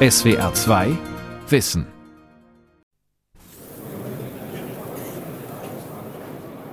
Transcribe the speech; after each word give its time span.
SWR 0.00 0.54
2 0.54 0.96
Wissen. 1.48 1.84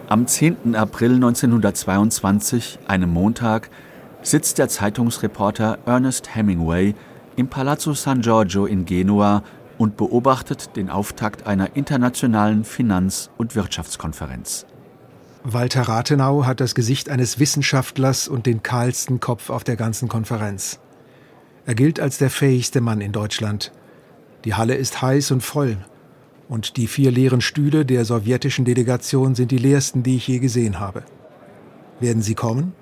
Am 0.07 0.27
10. 0.27 0.75
April 0.75 1.15
1922, 1.15 2.77
einem 2.87 3.11
Montag, 3.11 3.71
sitzt 4.21 4.59
der 4.59 4.69
Zeitungsreporter 4.69 5.79
Ernest 5.87 6.35
Hemingway 6.35 6.93
im 7.35 7.47
Palazzo 7.47 7.95
San 7.95 8.21
Giorgio 8.21 8.67
in 8.67 8.85
Genua 8.85 9.41
und 9.79 9.97
beobachtet 9.97 10.75
den 10.75 10.91
Auftakt 10.91 11.47
einer 11.47 11.75
internationalen 11.75 12.63
Finanz- 12.63 13.31
und 13.39 13.55
Wirtschaftskonferenz. 13.55 14.67
Walter 15.43 15.81
Rathenau 15.81 16.45
hat 16.45 16.59
das 16.59 16.75
Gesicht 16.75 17.09
eines 17.09 17.39
Wissenschaftlers 17.39 18.27
und 18.27 18.45
den 18.45 18.61
kahlsten 18.61 19.19
Kopf 19.19 19.49
auf 19.49 19.63
der 19.63 19.77
ganzen 19.77 20.09
Konferenz. 20.09 20.79
Er 21.65 21.75
gilt 21.75 21.99
als 21.99 22.17
der 22.17 22.29
fähigste 22.29 22.79
Mann 22.81 23.01
in 23.01 23.11
Deutschland. 23.11 23.71
Die 24.43 24.53
Halle 24.53 24.75
ist 24.75 25.01
heiß 25.01 25.31
und 25.31 25.41
voll. 25.41 25.77
Und 26.47 26.77
die 26.77 26.85
vier 26.85 27.11
leeren 27.11 27.41
Stühle 27.41 27.85
der 27.85 28.05
sowjetischen 28.05 28.65
Delegation 28.65 29.33
sind 29.33 29.49
die 29.49 29.57
leersten, 29.57 30.03
die 30.03 30.17
ich 30.17 30.27
je 30.27 30.37
gesehen 30.37 30.79
habe. 30.79 31.03
Werden 31.99 32.21
sie 32.21 32.35
kommen? 32.35 32.73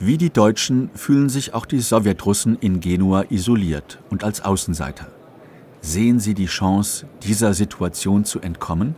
Wie 0.00 0.18
die 0.18 0.30
Deutschen 0.30 0.90
fühlen 0.94 1.28
sich 1.28 1.54
auch 1.54 1.66
die 1.66 1.80
Sowjetrussen 1.80 2.56
in 2.60 2.80
Genua 2.80 3.26
isoliert 3.28 4.00
und 4.10 4.24
als 4.24 4.40
Außenseiter. 4.40 5.06
Sehen 5.82 6.18
sie 6.18 6.34
die 6.34 6.46
Chance, 6.46 7.06
dieser 7.22 7.54
Situation 7.54 8.24
zu 8.24 8.40
entkommen? 8.40 8.96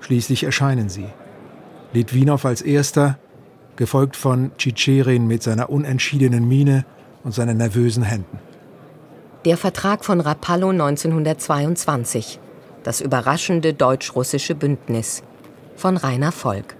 Schließlich 0.00 0.44
erscheinen 0.44 0.88
sie. 0.88 1.06
Litwinow 1.92 2.44
als 2.44 2.62
erster, 2.62 3.18
gefolgt 3.76 4.16
von 4.16 4.52
Tschitscherin 4.58 5.26
mit 5.26 5.42
seiner 5.42 5.70
unentschiedenen 5.70 6.46
Miene 6.46 6.84
und 7.28 7.34
seinen 7.34 7.58
nervösen 7.58 8.04
Händen. 8.04 8.38
Der 9.44 9.58
Vertrag 9.58 10.02
von 10.02 10.20
Rapallo 10.20 10.70
1922. 10.70 12.40
Das 12.84 13.02
überraschende 13.02 13.74
deutsch-russische 13.74 14.54
Bündnis. 14.54 15.22
Von 15.76 15.98
Rainer 15.98 16.32
Volk. 16.32 16.74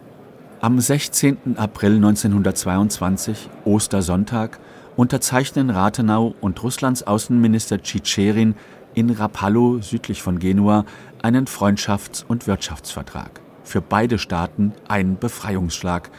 Am 0.63 0.81
16. 0.81 1.59
April 1.59 1.97
1922, 1.97 3.51
Ostersonntag, 3.67 4.59
unterzeichnen 4.97 5.69
Rathenau 5.69 6.35
und 6.41 6.63
Russlands 6.63 7.03
Außenminister 7.07 7.83
Tschitscherin 7.83 8.55
in 8.95 9.11
Rapallo 9.11 9.83
südlich 9.83 10.23
von 10.23 10.39
Genua 10.39 10.87
einen 11.21 11.45
Freundschafts- 11.45 12.25
und 12.27 12.47
Wirtschaftsvertrag. 12.47 13.43
Für 13.65 13.83
beide 13.83 14.17
Staaten 14.17 14.73
ein 14.89 15.19
Befreiungsschlag, 15.19 16.11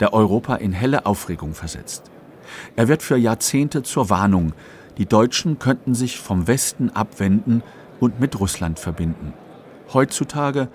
der 0.00 0.14
Europa 0.14 0.54
in 0.54 0.72
helle 0.72 1.04
Aufregung 1.04 1.52
versetzt. 1.52 2.13
Er 2.76 2.88
wird 2.88 3.02
für 3.02 3.16
Jahrzehnte 3.16 3.82
zur 3.82 4.10
Warnung, 4.10 4.52
die 4.98 5.06
Deutschen 5.06 5.58
könnten 5.58 5.94
sich 5.94 6.20
vom 6.20 6.46
Westen 6.46 6.90
abwenden 6.90 7.62
und 8.00 8.20
mit 8.20 8.38
Russland 8.38 8.78
verbinden. 8.78 9.32
Heutzutage 9.92 10.68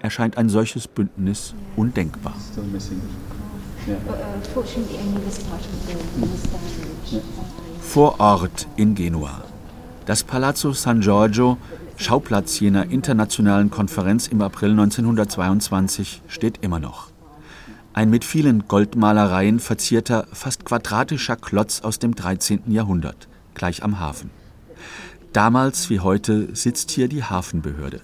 erscheint 0.00 0.36
ein 0.38 0.48
solches 0.48 0.86
Bündnis 0.86 1.54
undenkbar. 1.76 2.34
Vor 7.80 8.20
Ort 8.20 8.68
in 8.76 8.94
Genua. 8.94 9.42
Das 10.06 10.22
Palazzo 10.22 10.72
San 10.72 11.00
Giorgio, 11.00 11.56
Schauplatz 11.96 12.60
jener 12.60 12.90
internationalen 12.90 13.70
Konferenz 13.70 14.26
im 14.28 14.42
April 14.42 14.70
1922, 14.70 16.22
steht 16.28 16.58
immer 16.62 16.80
noch. 16.80 17.13
Ein 17.94 18.10
mit 18.10 18.24
vielen 18.24 18.66
Goldmalereien 18.66 19.60
verzierter, 19.60 20.26
fast 20.32 20.64
quadratischer 20.64 21.36
Klotz 21.36 21.80
aus 21.80 22.00
dem 22.00 22.16
13. 22.16 22.72
Jahrhundert, 22.72 23.28
gleich 23.54 23.84
am 23.84 24.00
Hafen. 24.00 24.30
Damals 25.32 25.90
wie 25.90 26.00
heute 26.00 26.56
sitzt 26.56 26.90
hier 26.90 27.06
die 27.06 27.22
Hafenbehörde. 27.22 28.00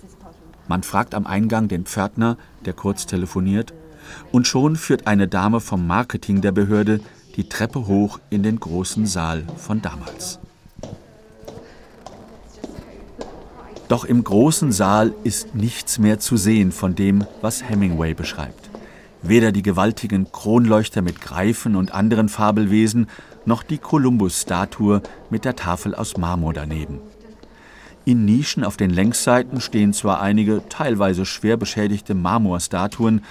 Man 0.68 0.84
fragt 0.84 1.12
am 1.12 1.26
Eingang 1.26 1.66
den 1.66 1.86
Pförtner, 1.86 2.38
der 2.64 2.72
kurz 2.72 3.06
telefoniert, 3.06 3.74
und 4.30 4.46
schon 4.46 4.76
führt 4.76 5.08
eine 5.08 5.26
Dame 5.26 5.58
vom 5.58 5.88
Marketing 5.88 6.40
der 6.40 6.52
Behörde 6.52 7.00
die 7.34 7.48
Treppe 7.48 7.88
hoch 7.88 8.20
in 8.30 8.44
den 8.44 8.60
großen 8.60 9.06
Saal 9.06 9.42
von 9.56 9.82
damals. 9.82 10.38
Doch 13.88 14.04
im 14.04 14.22
großen 14.22 14.70
Saal 14.70 15.12
ist 15.24 15.56
nichts 15.56 15.98
mehr 15.98 16.20
zu 16.20 16.36
sehen 16.36 16.70
von 16.70 16.94
dem, 16.94 17.24
was 17.40 17.68
Hemingway 17.68 18.14
beschreibt. 18.14 18.69
Weder 19.22 19.52
die 19.52 19.62
gewaltigen 19.62 20.32
Kronleuchter 20.32 21.02
mit 21.02 21.20
Greifen 21.20 21.76
und 21.76 21.92
anderen 21.92 22.28
Fabelwesen, 22.28 23.08
noch 23.44 23.62
die 23.62 23.78
Kolumbus-Statue 23.78 25.02
mit 25.28 25.44
der 25.44 25.56
Tafel 25.56 25.94
aus 25.94 26.16
Marmor 26.16 26.52
daneben. 26.52 27.00
In 28.04 28.24
Nischen 28.24 28.64
auf 28.64 28.76
den 28.76 28.90
Längsseiten 28.90 29.60
stehen 29.60 29.92
zwar 29.92 30.20
einige 30.20 30.62
teilweise 30.68 31.26
schwer 31.26 31.56
beschädigte 31.56 32.14
Marmorstatuen, 32.14 33.22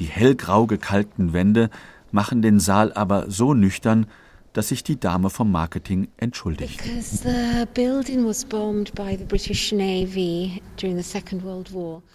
die 0.00 0.06
hellgrau 0.06 0.66
gekalkten 0.66 1.32
Wände 1.32 1.70
machen 2.10 2.42
den 2.42 2.58
Saal 2.58 2.92
aber 2.92 3.30
so 3.30 3.54
nüchtern, 3.54 4.06
dass 4.58 4.68
sich 4.70 4.82
die 4.82 4.98
Dame 4.98 5.30
vom 5.30 5.52
Marketing 5.52 6.08
entschuldigt. 6.16 6.80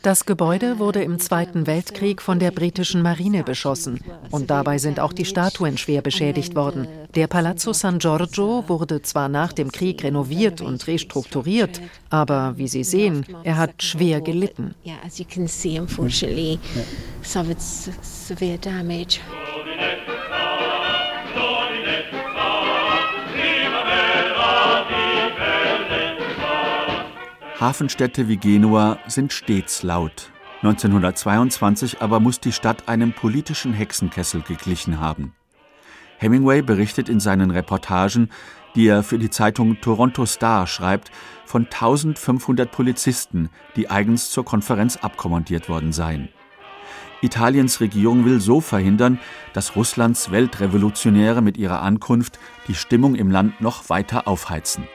Das 0.01 0.25
Gebäude 0.25 0.79
wurde 0.79 1.03
im 1.03 1.19
Zweiten 1.19 1.67
Weltkrieg 1.67 2.21
von 2.21 2.39
der 2.39 2.51
britischen 2.51 3.01
Marine 3.01 3.45
beschossen 3.45 4.01
und 4.29 4.49
dabei 4.49 4.77
sind 4.77 4.99
auch 4.99 5.13
die 5.13 5.23
Statuen 5.23 5.77
schwer 5.77 6.01
beschädigt 6.01 6.53
worden. 6.53 6.85
Der 7.15 7.27
Palazzo 7.27 7.71
San 7.71 7.99
Giorgio 7.99 8.65
wurde 8.67 9.01
zwar 9.01 9.29
nach 9.29 9.53
dem 9.53 9.71
Krieg 9.71 10.03
renoviert 10.03 10.59
und 10.59 10.85
restrukturiert, 10.85 11.79
aber 12.09 12.57
wie 12.57 12.67
Sie 12.67 12.83
sehen, 12.83 13.25
er 13.45 13.55
hat 13.55 13.81
schwer 13.81 14.19
gelitten. 14.19 14.75
Yeah, 14.85 14.97
Hafenstädte 27.63 28.27
wie 28.27 28.35
Genua 28.35 28.99
sind 29.07 29.31
stets 29.31 29.83
laut. 29.83 30.33
1922 30.63 32.01
aber 32.01 32.19
muss 32.19 32.41
die 32.41 32.51
Stadt 32.51 32.89
einem 32.89 33.13
politischen 33.13 33.71
Hexenkessel 33.71 34.41
geglichen 34.41 34.99
haben. 34.99 35.33
Hemingway 36.17 36.61
berichtet 36.61 37.07
in 37.07 37.21
seinen 37.21 37.51
Reportagen, 37.51 38.29
die 38.75 38.87
er 38.87 39.01
für 39.01 39.17
die 39.17 39.29
Zeitung 39.29 39.79
Toronto 39.79 40.25
Star 40.25 40.67
schreibt, 40.67 41.09
von 41.45 41.63
1500 41.63 42.69
Polizisten, 42.69 43.49
die 43.77 43.89
eigens 43.89 44.29
zur 44.29 44.43
Konferenz 44.43 44.97
abkommandiert 44.97 45.69
worden 45.69 45.93
seien. 45.93 46.27
Italiens 47.21 47.79
Regierung 47.79 48.25
will 48.25 48.41
so 48.41 48.59
verhindern, 48.59 49.19
dass 49.53 49.77
Russlands 49.77 50.31
Weltrevolutionäre 50.31 51.41
mit 51.41 51.55
ihrer 51.55 51.81
Ankunft 51.81 52.39
die 52.67 52.75
Stimmung 52.75 53.15
im 53.15 53.31
Land 53.31 53.61
noch 53.61 53.87
weiter 53.87 54.27
aufheizen. 54.27 54.85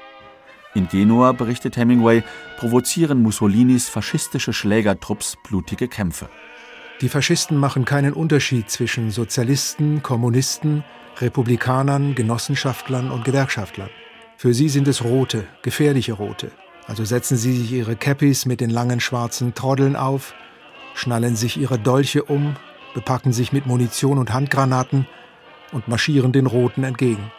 In 0.78 0.87
Genua, 0.87 1.33
berichtet 1.33 1.77
Hemingway, 1.77 2.22
provozieren 2.56 3.21
Mussolinis 3.21 3.89
faschistische 3.89 4.53
Schlägertrupps 4.53 5.37
blutige 5.43 5.89
Kämpfe. 5.89 6.28
Die 7.00 7.09
Faschisten 7.09 7.56
machen 7.56 7.84
keinen 7.84 8.12
Unterschied 8.12 8.71
zwischen 8.71 9.11
Sozialisten, 9.11 10.05
Kommunisten, 10.05 10.84
Republikanern, 11.21 12.15
Genossenschaftlern 12.15 13.11
und 13.11 13.25
Gewerkschaftlern. 13.25 13.91
Für 14.37 14.55
sie 14.55 14.69
sind 14.69 14.87
es 14.87 15.03
rote, 15.03 15.49
gefährliche 15.62 16.12
rote. 16.12 16.53
Also 16.87 17.05
setzen 17.05 17.37
sie 17.37 17.56
sich 17.56 17.72
ihre 17.72 17.97
Cappies 17.97 18.47
mit 18.47 18.60
den 18.60 18.71
langen 18.71 19.00
schwarzen 19.00 19.55
Troddeln 19.55 19.97
auf, 19.97 20.33
schnallen 20.95 21.34
sich 21.34 21.56
ihre 21.56 21.81
Dolche 21.81 22.22
um, 22.22 22.55
bepacken 22.95 23.33
sich 23.33 23.53
mit 23.53 23.66
Munition 23.66 24.16
und 24.16 24.33
Handgranaten 24.33 25.09
und 25.72 25.89
marschieren 25.89 26.31
den 26.31 26.47
Roten 26.47 26.84
entgegen. 26.84 27.33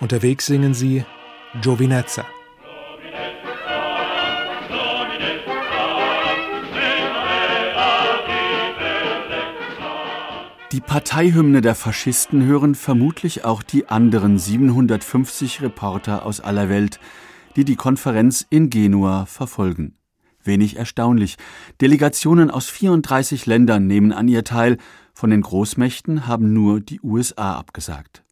Unterwegs 0.00 0.46
singen 0.46 0.74
sie 0.74 1.04
Giovinezza. 1.62 2.26
Die 10.72 10.80
Parteihymne 10.80 11.60
der 11.60 11.76
Faschisten 11.76 12.44
hören 12.44 12.74
vermutlich 12.74 13.44
auch 13.44 13.62
die 13.62 13.88
anderen 13.88 14.36
750 14.36 15.62
Reporter 15.62 16.26
aus 16.26 16.40
aller 16.40 16.68
Welt, 16.68 16.98
die 17.54 17.64
die 17.64 17.76
Konferenz 17.76 18.44
in 18.50 18.68
Genua 18.68 19.26
verfolgen. 19.26 19.94
Wenig 20.42 20.76
erstaunlich. 20.76 21.36
Delegationen 21.80 22.50
aus 22.50 22.68
34 22.68 23.46
Ländern 23.46 23.86
nehmen 23.86 24.12
an 24.12 24.26
ihr 24.26 24.42
teil, 24.42 24.78
von 25.14 25.30
den 25.30 25.42
Großmächten 25.42 26.26
haben 26.26 26.52
nur 26.52 26.80
die 26.80 27.00
USA 27.00 27.54
abgesagt. 27.54 28.24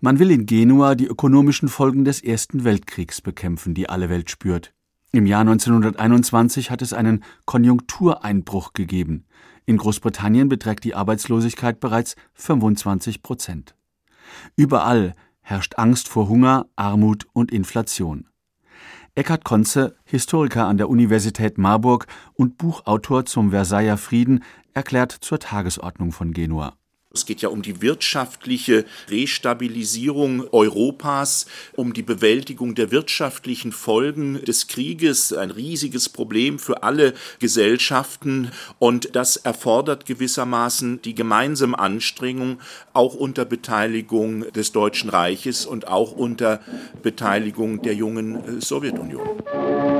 Man 0.00 0.18
will 0.18 0.32
in 0.32 0.46
Genua 0.46 0.96
die 0.96 1.06
ökonomischen 1.06 1.68
Folgen 1.68 2.04
des 2.04 2.20
Ersten 2.20 2.64
Weltkriegs 2.64 3.20
bekämpfen, 3.20 3.74
die 3.74 3.88
alle 3.88 4.08
Welt 4.08 4.28
spürt. 4.28 4.72
Im 5.12 5.24
Jahr 5.24 5.42
1921 5.42 6.70
hat 6.70 6.82
es 6.82 6.92
einen 6.92 7.22
Konjunktureinbruch 7.44 8.72
gegeben. 8.72 9.24
In 9.66 9.76
Großbritannien 9.76 10.48
beträgt 10.48 10.84
die 10.84 10.94
Arbeitslosigkeit 10.94 11.80
bereits 11.80 12.16
25 12.34 13.22
Prozent. 13.22 13.74
Überall 14.56 15.14
herrscht 15.40 15.74
Angst 15.76 16.08
vor 16.08 16.28
Hunger, 16.28 16.66
Armut 16.76 17.26
und 17.32 17.50
Inflation. 17.50 18.28
Eckhard 19.14 19.44
Konze, 19.44 19.96
Historiker 20.04 20.66
an 20.66 20.76
der 20.76 20.88
Universität 20.88 21.58
Marburg 21.58 22.06
und 22.34 22.58
Buchautor 22.58 23.26
zum 23.26 23.50
Versailler 23.50 23.98
Frieden, 23.98 24.44
erklärt 24.72 25.12
zur 25.12 25.40
Tagesordnung 25.40 26.12
von 26.12 26.32
Genua. 26.32 26.79
Es 27.12 27.26
geht 27.26 27.42
ja 27.42 27.48
um 27.48 27.60
die 27.60 27.82
wirtschaftliche 27.82 28.84
Restabilisierung 29.08 30.46
Europas, 30.52 31.46
um 31.74 31.92
die 31.92 32.04
Bewältigung 32.04 32.76
der 32.76 32.92
wirtschaftlichen 32.92 33.72
Folgen 33.72 34.40
des 34.44 34.68
Krieges, 34.68 35.32
ein 35.32 35.50
riesiges 35.50 36.08
Problem 36.08 36.60
für 36.60 36.84
alle 36.84 37.14
Gesellschaften. 37.40 38.52
Und 38.78 39.16
das 39.16 39.34
erfordert 39.36 40.06
gewissermaßen 40.06 41.02
die 41.02 41.16
gemeinsame 41.16 41.76
Anstrengung, 41.76 42.60
auch 42.92 43.14
unter 43.14 43.44
Beteiligung 43.44 44.52
des 44.52 44.70
Deutschen 44.70 45.10
Reiches 45.10 45.66
und 45.66 45.88
auch 45.88 46.12
unter 46.12 46.60
Beteiligung 47.02 47.82
der 47.82 47.94
jungen 47.94 48.60
Sowjetunion. 48.60 49.99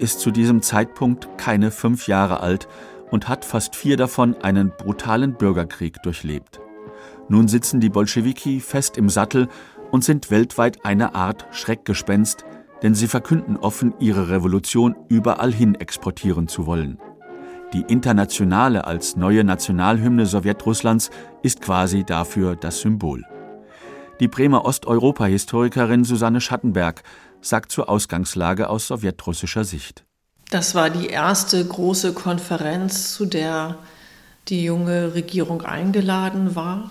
Ist 0.00 0.20
zu 0.20 0.30
diesem 0.30 0.62
Zeitpunkt 0.62 1.28
keine 1.38 1.70
fünf 1.70 2.08
Jahre 2.08 2.40
alt 2.40 2.68
und 3.10 3.28
hat 3.28 3.44
fast 3.44 3.76
vier 3.76 3.96
davon 3.96 4.36
einen 4.42 4.72
brutalen 4.76 5.34
Bürgerkrieg 5.34 6.02
durchlebt. 6.02 6.60
Nun 7.28 7.48
sitzen 7.48 7.80
die 7.80 7.90
Bolschewiki 7.90 8.60
fest 8.60 8.96
im 8.96 9.08
Sattel 9.08 9.48
und 9.90 10.04
sind 10.04 10.30
weltweit 10.30 10.84
eine 10.84 11.14
Art 11.14 11.46
Schreckgespenst, 11.52 12.44
denn 12.82 12.94
sie 12.94 13.08
verkünden 13.08 13.56
offen, 13.56 13.94
ihre 14.00 14.30
Revolution 14.30 14.96
überall 15.08 15.52
hin 15.52 15.74
exportieren 15.74 16.48
zu 16.48 16.66
wollen. 16.66 16.98
Die 17.72 17.82
Internationale 17.82 18.84
als 18.84 19.14
neue 19.14 19.44
Nationalhymne 19.44 20.26
Sowjetrusslands 20.26 21.10
ist 21.42 21.60
quasi 21.60 22.02
dafür 22.04 22.56
das 22.56 22.80
Symbol. 22.80 23.24
Die 24.20 24.28
Bremer 24.28 24.66
Osteuropa-Historikerin 24.66 26.04
Susanne 26.04 26.42
Schattenberg 26.42 27.02
sagt 27.40 27.72
zur 27.72 27.88
Ausgangslage 27.88 28.68
aus 28.68 28.88
sowjetrussischer 28.88 29.64
Sicht. 29.64 30.04
Das 30.50 30.74
war 30.74 30.90
die 30.90 31.06
erste 31.06 31.64
große 31.64 32.12
Konferenz, 32.12 33.14
zu 33.14 33.24
der 33.24 33.78
die 34.48 34.62
junge 34.62 35.14
Regierung 35.14 35.62
eingeladen 35.62 36.54
war. 36.54 36.90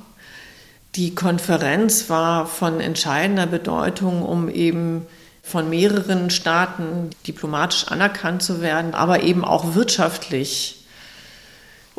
Die 0.95 1.13
Konferenz 1.13 2.09
war 2.09 2.47
von 2.47 2.79
entscheidender 2.79 3.45
Bedeutung, 3.45 4.23
um 4.23 4.49
eben 4.49 5.05
von 5.43 5.69
mehreren 5.69 6.31
Staaten 6.31 7.11
diplomatisch 7.27 7.89
anerkannt 7.89 8.41
zu 8.41 8.61
werden, 8.61 8.95
aber 8.95 9.21
eben 9.21 9.45
auch 9.45 9.75
wirtschaftlich 9.75 10.78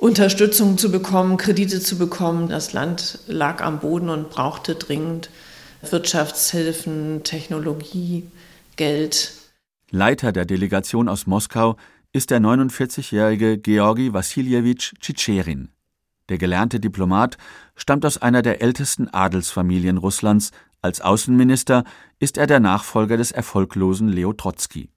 Unterstützung 0.00 0.78
zu 0.78 0.90
bekommen, 0.90 1.36
Kredite 1.36 1.78
zu 1.80 1.98
bekommen. 1.98 2.48
Das 2.48 2.72
Land 2.72 3.18
lag 3.26 3.62
am 3.62 3.80
Boden 3.80 4.08
und 4.08 4.30
brauchte 4.30 4.74
dringend 4.74 5.28
Wirtschaftshilfen, 5.82 7.22
Technologie, 7.22 8.26
Geld. 8.76 9.32
Leiter 9.90 10.32
der 10.32 10.46
Delegation 10.46 11.06
aus 11.06 11.26
Moskau 11.26 11.76
ist 12.14 12.30
der 12.30 12.40
49-jährige 12.40 13.58
Georgi 13.58 14.14
Wassiljewitsch 14.14 14.94
Tschitscherin. 15.00 15.68
Der 16.30 16.38
gelernte 16.38 16.80
Diplomat 16.80 17.36
stammt 17.76 18.06
aus 18.06 18.16
einer 18.16 18.40
der 18.40 18.62
ältesten 18.62 19.08
Adelsfamilien 19.08 19.98
Russlands. 19.98 20.50
Als 20.80 21.02
Außenminister 21.02 21.84
ist 22.18 22.38
er 22.38 22.46
der 22.46 22.60
Nachfolger 22.60 23.18
des 23.18 23.32
erfolglosen 23.32 24.08
Leo 24.08 24.32
Trotzki. 24.32 24.88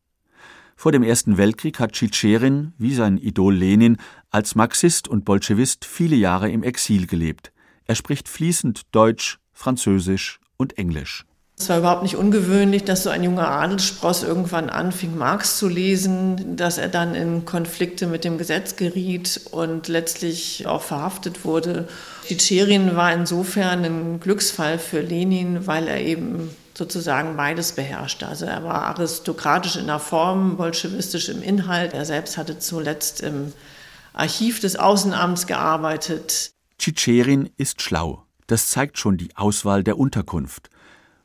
Vor 0.76 0.92
dem 0.92 1.04
Ersten 1.04 1.38
Weltkrieg 1.38 1.80
hat 1.80 1.94
Tschitscherin, 1.94 2.74
wie 2.78 2.94
sein 2.94 3.18
Idol 3.18 3.56
Lenin, 3.56 3.98
als 4.32 4.56
Marxist 4.56 5.08
und 5.08 5.26
Bolschewist 5.26 5.86
viele 5.86 6.16
Jahre 6.16 6.50
im 6.50 6.64
Exil 6.64 7.08
gelebt. 7.08 7.52
Er 7.86 7.96
spricht 7.96 8.28
fließend 8.30 8.82
Deutsch, 8.92 9.40
Französisch 9.52 10.40
und 10.58 10.78
Englisch. 10.78 11.26
Es 11.58 11.70
war 11.70 11.78
überhaupt 11.78 12.04
nicht 12.04 12.16
ungewöhnlich, 12.16 12.84
dass 12.84 13.04
so 13.04 13.10
ein 13.10 13.24
junger 13.24 13.48
Adelsspross 13.48 14.24
irgendwann 14.24 14.70
anfing, 14.70 15.18
Marx 15.18 15.58
zu 15.58 15.70
lesen, 15.70 16.58
dass 16.58 16.78
er 16.78 16.90
dann 16.90 17.14
in 17.14 17.46
Konflikte 17.46 18.08
mit 18.08 18.24
dem 18.24 18.38
Gesetz 18.38 18.76
geriet 18.76 19.40
und 19.52 19.88
letztlich 19.88 20.66
auch 20.66 20.82
verhaftet 20.82 21.46
wurde. 21.46 21.88
Tschitscherin 22.26 22.96
war 22.96 23.14
insofern 23.14 23.86
ein 23.86 24.20
Glücksfall 24.20 24.80
für 24.80 25.02
Lenin, 25.02 25.68
weil 25.68 25.88
er 25.88 26.02
eben 26.02 26.50
sozusagen 26.78 27.38
beides 27.38 27.74
beherrschte. 27.74 28.28
Also 28.28 28.46
er 28.46 28.64
war 28.64 28.84
aristokratisch 28.84 29.76
in 29.76 29.88
der 29.88 30.00
Form, 30.00 30.58
bolschewistisch 30.58 31.30
im 31.30 31.42
Inhalt. 31.42 31.94
Er 31.94 32.06
selbst 32.06 32.38
hatte 32.38 32.60
zuletzt 32.60 33.22
im 33.22 33.54
Archiv 34.14 34.60
des 34.60 34.76
Außenamts 34.76 35.48
gearbeitet. 35.48 36.54
Tschitscherin 36.78 37.50
ist 37.58 37.82
schlau. 37.82 38.26
Das 38.48 38.68
zeigt 38.68 38.98
schon 38.98 39.18
die 39.18 39.36
Auswahl 39.36 39.84
der 39.84 39.98
Unterkunft. 39.98 40.70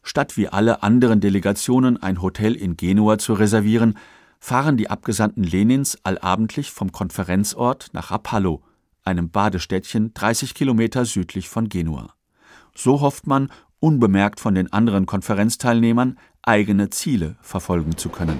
Statt 0.02 0.36
wie 0.36 0.48
alle 0.48 0.82
anderen 0.82 1.20
Delegationen 1.20 2.02
ein 2.02 2.22
Hotel 2.22 2.54
in 2.54 2.76
Genua 2.76 3.18
zu 3.18 3.34
reservieren, 3.34 3.98
fahren 4.40 4.76
die 4.76 4.88
Abgesandten 4.88 5.42
Lenins 5.42 5.98
allabendlich 6.04 6.70
vom 6.70 6.92
Konferenzort 6.92 7.88
nach 7.92 8.10
Rapallo, 8.10 8.62
einem 9.04 9.30
Badestädtchen 9.30 10.14
30 10.14 10.54
Kilometer 10.54 11.04
südlich 11.04 11.48
von 11.48 11.68
Genua. 11.68 12.14
So 12.74 13.00
hofft 13.00 13.26
man, 13.26 13.50
unbemerkt 13.80 14.40
von 14.40 14.54
den 14.54 14.72
anderen 14.72 15.06
Konferenzteilnehmern, 15.06 16.18
eigene 16.42 16.90
Ziele 16.90 17.36
verfolgen 17.40 17.96
zu 17.96 18.08
können. 18.08 18.38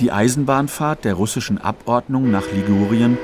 Die 0.00 0.12
Eisenbahnfahrt 0.12 1.04
der 1.04 1.14
russischen 1.14 1.58
Abordnung 1.58 2.30
nach 2.30 2.44
Ligurien 2.52 3.18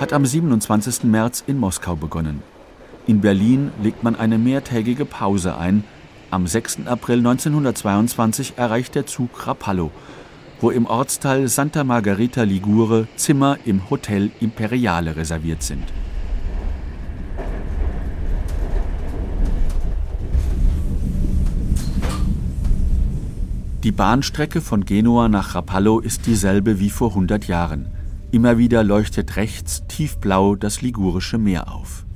hat 0.00 0.14
am 0.14 0.24
27. 0.24 1.04
März 1.04 1.44
in 1.46 1.58
Moskau 1.58 1.96
begonnen. 1.96 2.42
In 3.06 3.20
Berlin 3.20 3.70
legt 3.82 4.02
man 4.02 4.16
eine 4.16 4.38
mehrtägige 4.38 5.04
Pause 5.04 5.58
ein. 5.58 5.84
Am 6.30 6.46
6. 6.46 6.86
April 6.86 7.18
1922 7.18 8.54
erreicht 8.56 8.94
der 8.94 9.04
Zug 9.06 9.46
Rapallo, 9.46 9.90
wo 10.62 10.70
im 10.70 10.86
Ortsteil 10.86 11.48
Santa 11.48 11.84
Margherita 11.84 12.42
Ligure 12.44 13.06
Zimmer 13.16 13.58
im 13.66 13.90
Hotel 13.90 14.30
Imperiale 14.40 15.16
reserviert 15.16 15.62
sind. 15.62 15.84
Die 23.84 23.92
Bahnstrecke 23.92 24.62
von 24.62 24.86
Genua 24.86 25.28
nach 25.28 25.54
Rapallo 25.54 26.00
ist 26.00 26.24
dieselbe 26.24 26.80
wie 26.80 26.88
vor 26.88 27.10
100 27.10 27.46
Jahren. 27.48 27.88
Immer 28.30 28.56
wieder 28.56 28.82
leuchtet 28.82 29.36
rechts 29.36 29.86
tiefblau 29.88 30.54
das 30.54 30.80
Ligurische 30.80 31.36
Meer 31.36 31.70
auf. 31.70 32.06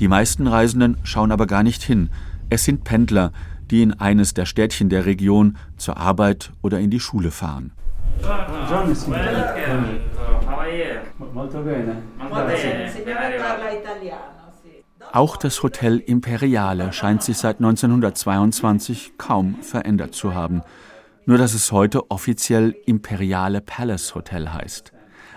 Die 0.00 0.08
meisten 0.08 0.48
Reisenden 0.48 0.96
schauen 1.04 1.30
aber 1.30 1.46
gar 1.46 1.62
nicht 1.62 1.84
hin. 1.84 2.10
Es 2.50 2.64
sind 2.64 2.82
Pendler, 2.82 3.30
die 3.70 3.82
in 3.82 3.92
eines 3.92 4.34
der 4.34 4.46
Städtchen 4.46 4.88
der 4.88 5.06
Region 5.06 5.56
zur 5.76 5.96
Arbeit 5.96 6.50
oder 6.60 6.80
in 6.80 6.90
die 6.90 6.98
Schule 6.98 7.30
fahren. 7.30 7.70
Auch 15.12 15.36
das 15.36 15.62
Hotel 15.62 15.98
Imperiale 15.98 16.92
scheint 16.92 17.22
sich 17.22 17.38
seit 17.38 17.58
1922 17.58 19.12
kaum 19.18 19.54
verändert 19.62 20.12
zu 20.12 20.34
haben, 20.34 20.62
nur 21.26 21.38
dass 21.38 21.54
es 21.54 21.70
heute 21.72 22.10
offiziell 22.10 22.74
Imperiale 22.86 23.60
Palace 23.60 24.14
Hotel 24.14 24.52
heißt. 24.52 24.92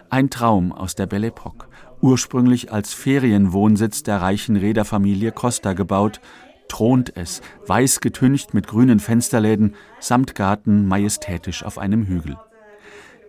Ein 0.10 0.30
Traum 0.30 0.72
aus 0.72 0.96
der 0.96 1.06
Belle 1.06 1.28
Epoque 1.28 1.68
ursprünglich 2.02 2.72
als 2.72 2.94
Ferienwohnsitz 2.94 4.04
der 4.04 4.22
reichen 4.22 4.56
Reederfamilie 4.56 5.32
Costa 5.32 5.74
gebaut, 5.74 6.22
thront 6.68 7.12
es, 7.16 7.42
weiß 7.66 8.00
getüncht 8.00 8.54
mit 8.54 8.68
grünen 8.68 9.00
Fensterläden, 9.00 9.76
samt 10.00 10.36
Garten 10.36 10.88
majestätisch 10.88 11.64
auf 11.64 11.78
einem 11.78 12.06
Hügel. 12.06 12.38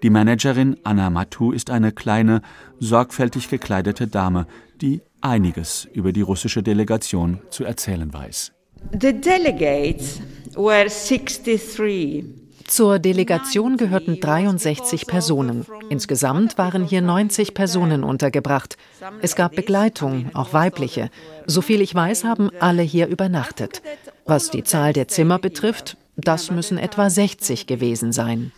Die 0.03 0.11
Managerin 0.11 0.77
Anna 0.85 1.11
Matu 1.11 1.53
ist 1.53 1.71
eine 1.71 1.93
kleine, 1.93 2.43
sorgfältig 2.79 3.51
gekleidete 3.51 4.07
Dame, 4.07 4.47
die 4.81 5.03
einiges 5.21 5.87
über 5.93 6.13
die 6.13 6.23
russische 6.23 6.63
Delegation 6.63 7.41
zu 7.51 7.65
erzählen 7.65 8.13
weiß. 8.13 8.53
The 8.93 9.13
delegates 9.13 10.21
were 10.55 10.89
63 10.89 12.40
zur 12.71 12.99
Delegation 12.99 13.77
gehörten 13.77 14.21
63 14.21 15.07
Personen. 15.07 15.67
Insgesamt 15.89 16.57
waren 16.57 16.85
hier 16.85 17.03
90 17.03 17.53
Personen 17.53 18.05
untergebracht. 18.05 18.77
Es 19.21 19.35
gab 19.37 19.57
Begleitung, 19.57 20.31
auch 20.35 20.53
weibliche. 20.53 21.11
Soviel 21.47 21.81
ich 21.81 21.95
weiß, 21.95 22.25
haben 22.25 22.51
alle 22.61 22.83
hier 22.83 23.09
übernachtet. 23.09 23.83
Was 24.25 24.51
die 24.51 24.65
Zahl 24.65 24.93
der 24.93 25.09
Zimmer 25.09 25.39
betrifft, 25.39 25.97
das 26.17 26.51
müssen 26.51 26.79
etwa 26.79 27.11
60 27.11 27.67
gewesen 27.67 28.13
sein. 28.13 28.53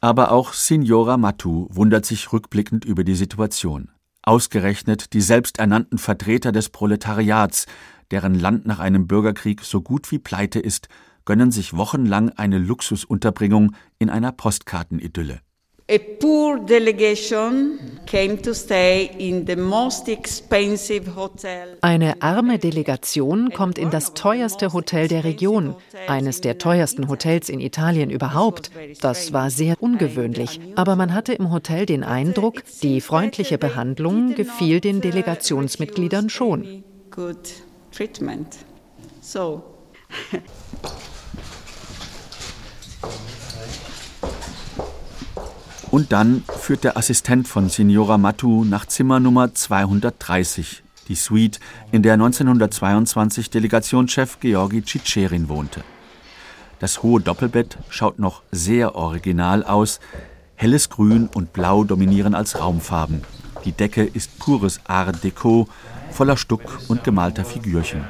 Aber 0.00 0.32
auch 0.32 0.52
Signora 0.52 1.16
Matu 1.16 1.66
wundert 1.70 2.06
sich 2.06 2.32
rückblickend 2.32 2.84
über 2.84 3.02
die 3.02 3.14
Situation. 3.14 3.90
Ausgerechnet 4.22 5.12
die 5.12 5.20
selbsternannten 5.20 5.98
Vertreter 5.98 6.52
des 6.52 6.68
Proletariats, 6.68 7.66
deren 8.10 8.38
Land 8.38 8.66
nach 8.66 8.78
einem 8.78 9.06
Bürgerkrieg 9.06 9.62
so 9.62 9.80
gut 9.80 10.10
wie 10.12 10.18
pleite 10.18 10.60
ist, 10.60 10.88
gönnen 11.26 11.50
sich 11.50 11.76
wochenlang 11.76 12.30
eine 12.30 12.58
Luxusunterbringung 12.58 13.72
in 13.98 14.08
einer 14.08 14.32
Postkartenidylle. 14.32 15.40
A 15.88 15.98
poor 16.18 16.58
delegation 16.58 17.78
came 18.06 18.42
to 18.42 18.52
stay 18.54 19.08
in 19.18 19.46
the 19.46 19.54
most 19.54 20.08
expensive 20.08 21.14
hotel. 21.14 21.78
Eine 21.80 22.20
arme 22.22 22.58
Delegation 22.58 23.50
kommt 23.50 23.78
in 23.78 23.90
das 23.90 24.12
teuerste 24.12 24.72
Hotel 24.72 25.06
der 25.06 25.22
Region, 25.22 25.76
eines 26.08 26.40
der 26.40 26.58
teuersten 26.58 27.08
Hotels 27.08 27.48
in 27.48 27.60
Italien 27.60 28.10
überhaupt. 28.10 28.72
Das 29.00 29.32
war 29.32 29.48
sehr 29.50 29.80
ungewöhnlich, 29.80 30.60
aber 30.74 30.96
man 30.96 31.14
hatte 31.14 31.34
im 31.34 31.52
Hotel 31.52 31.86
den 31.86 32.02
Eindruck, 32.02 32.64
die 32.82 33.00
freundliche 33.00 33.56
Behandlung 33.56 34.34
gefiel 34.34 34.80
den 34.80 35.00
Delegationsmitgliedern 35.00 36.30
schon. 36.30 36.82
Good 37.12 37.62
treatment. 37.92 38.56
So 39.20 39.62
Und 45.96 46.12
dann 46.12 46.44
führt 46.46 46.84
der 46.84 46.98
Assistent 46.98 47.48
von 47.48 47.70
Signora 47.70 48.18
Mattu 48.18 48.66
nach 48.66 48.84
Zimmer 48.84 49.18
Nummer 49.18 49.54
230, 49.54 50.82
die 51.08 51.14
Suite, 51.14 51.58
in 51.90 52.02
der 52.02 52.12
1922 52.12 53.48
Delegationschef 53.48 54.38
Georgi 54.40 54.82
Tschitscherin 54.82 55.48
wohnte. 55.48 55.82
Das 56.80 57.02
hohe 57.02 57.22
Doppelbett 57.22 57.78
schaut 57.88 58.18
noch 58.18 58.42
sehr 58.52 58.94
original 58.94 59.64
aus. 59.64 59.98
Helles 60.54 60.90
Grün 60.90 61.30
und 61.34 61.54
Blau 61.54 61.82
dominieren 61.82 62.34
als 62.34 62.60
Raumfarben. 62.60 63.22
Die 63.64 63.72
Decke 63.72 64.04
ist 64.04 64.38
pures 64.38 64.80
Art 64.84 65.24
Deco, 65.24 65.66
voller 66.10 66.36
Stuck 66.36 66.78
und 66.88 67.04
gemalter 67.04 67.46
Figürchen. 67.46 68.04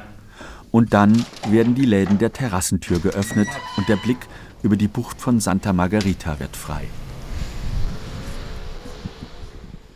Und 0.71 0.93
dann 0.93 1.25
werden 1.47 1.73
die 1.73 1.85
Läden 1.85 2.17
der 2.17 2.33
Terrassentür 2.33 2.99
geöffnet 2.99 3.47
und 3.77 3.87
der 3.87 3.95
Blick 3.95 4.27
über 4.61 4.75
die 4.75 4.89
Bucht 4.89 5.21
von 5.21 5.39
Santa 5.39 5.71
Margarita 5.71 6.37
wird 6.41 6.57
frei. 6.57 6.89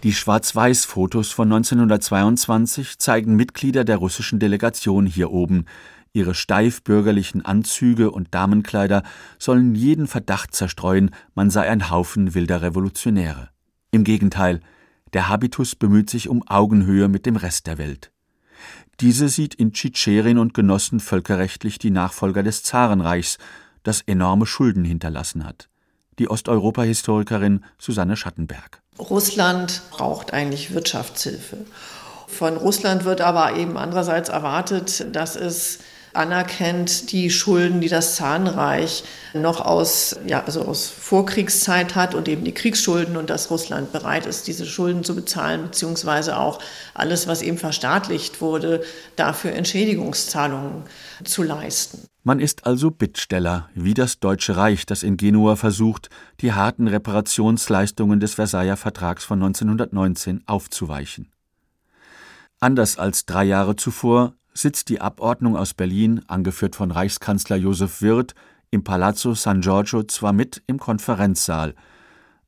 Die 0.03 0.13
Schwarz-Weiß-Fotos 0.13 1.31
von 1.31 1.53
1922 1.53 2.97
zeigen 2.97 3.35
Mitglieder 3.35 3.83
der 3.83 3.97
russischen 3.97 4.39
Delegation 4.39 5.05
hier 5.05 5.29
oben. 5.29 5.65
Ihre 6.11 6.33
steif 6.33 6.81
bürgerlichen 6.81 7.45
Anzüge 7.45 8.09
und 8.09 8.33
Damenkleider 8.33 9.03
sollen 9.37 9.75
jeden 9.75 10.07
Verdacht 10.07 10.55
zerstreuen, 10.55 11.11
man 11.35 11.51
sei 11.51 11.69
ein 11.69 11.91
Haufen 11.91 12.33
wilder 12.33 12.63
Revolutionäre. 12.63 13.49
Im 13.91 14.03
Gegenteil, 14.03 14.61
der 15.13 15.29
Habitus 15.29 15.75
bemüht 15.75 16.09
sich 16.09 16.29
um 16.29 16.47
Augenhöhe 16.47 17.07
mit 17.07 17.27
dem 17.27 17.35
Rest 17.35 17.67
der 17.67 17.77
Welt. 17.77 18.11
Diese 19.01 19.29
sieht 19.29 19.53
in 19.53 19.71
Tschitscherin 19.71 20.39
und 20.39 20.55
Genossen 20.55 20.99
völkerrechtlich 20.99 21.77
die 21.77 21.91
Nachfolger 21.91 22.41
des 22.41 22.63
Zarenreichs, 22.63 23.37
das 23.83 24.01
enorme 24.01 24.47
Schulden 24.47 24.83
hinterlassen 24.83 25.45
hat. 25.45 25.69
Die 26.17 26.27
Osteuropa-Historikerin 26.27 27.63
Susanne 27.77 28.17
Schattenberg. 28.17 28.80
Russland 28.99 29.81
braucht 29.91 30.33
eigentlich 30.33 30.73
Wirtschaftshilfe. 30.73 31.57
Von 32.27 32.57
Russland 32.57 33.03
wird 33.03 33.21
aber 33.21 33.55
eben 33.55 33.77
andererseits 33.77 34.29
erwartet, 34.29 35.05
dass 35.15 35.35
es 35.35 35.79
anerkennt 36.13 37.11
die 37.11 37.29
Schulden, 37.29 37.79
die 37.81 37.87
das 37.87 38.15
Zahnreich 38.15 39.03
noch 39.33 39.61
aus, 39.61 40.17
ja, 40.27 40.43
also 40.43 40.61
aus 40.63 40.87
Vorkriegszeit 40.87 41.95
hat 41.95 42.15
und 42.15 42.27
eben 42.27 42.43
die 42.43 42.53
Kriegsschulden 42.53 43.15
und 43.15 43.29
dass 43.29 43.49
Russland 43.49 43.91
bereit 43.91 44.25
ist, 44.25 44.47
diese 44.47 44.65
Schulden 44.65 45.03
zu 45.03 45.15
bezahlen, 45.15 45.63
beziehungsweise 45.63 46.37
auch 46.37 46.59
alles, 46.93 47.27
was 47.27 47.41
eben 47.41 47.57
verstaatlicht 47.57 48.41
wurde, 48.41 48.83
dafür 49.15 49.53
Entschädigungszahlungen 49.53 50.83
zu 51.23 51.43
leisten. 51.43 52.10
Man 52.23 52.39
ist 52.39 52.67
also 52.67 52.91
Bittsteller, 52.91 53.69
wie 53.73 53.95
das 53.95 54.19
Deutsche 54.19 54.55
Reich, 54.55 54.85
das 54.85 55.01
in 55.01 55.17
Genua 55.17 55.55
versucht, 55.55 56.09
die 56.39 56.53
harten 56.53 56.87
Reparationsleistungen 56.87 58.19
des 58.19 58.35
Versailler 58.35 58.77
Vertrags 58.77 59.23
von 59.25 59.41
1919 59.41 60.43
aufzuweichen. 60.45 61.31
Anders 62.59 62.99
als 62.99 63.25
drei 63.25 63.45
Jahre 63.45 63.75
zuvor 63.75 64.35
sitzt 64.53 64.89
die 64.89 65.01
Abordnung 65.01 65.57
aus 65.57 65.73
Berlin, 65.73 66.21
angeführt 66.27 66.75
von 66.75 66.91
Reichskanzler 66.91 67.55
Josef 67.55 68.03
Wirth, 68.03 68.35
im 68.69 68.83
Palazzo 68.83 69.33
San 69.33 69.61
Giorgio 69.61 70.03
zwar 70.03 70.31
mit 70.31 70.61
im 70.67 70.77
Konferenzsaal, 70.77 71.73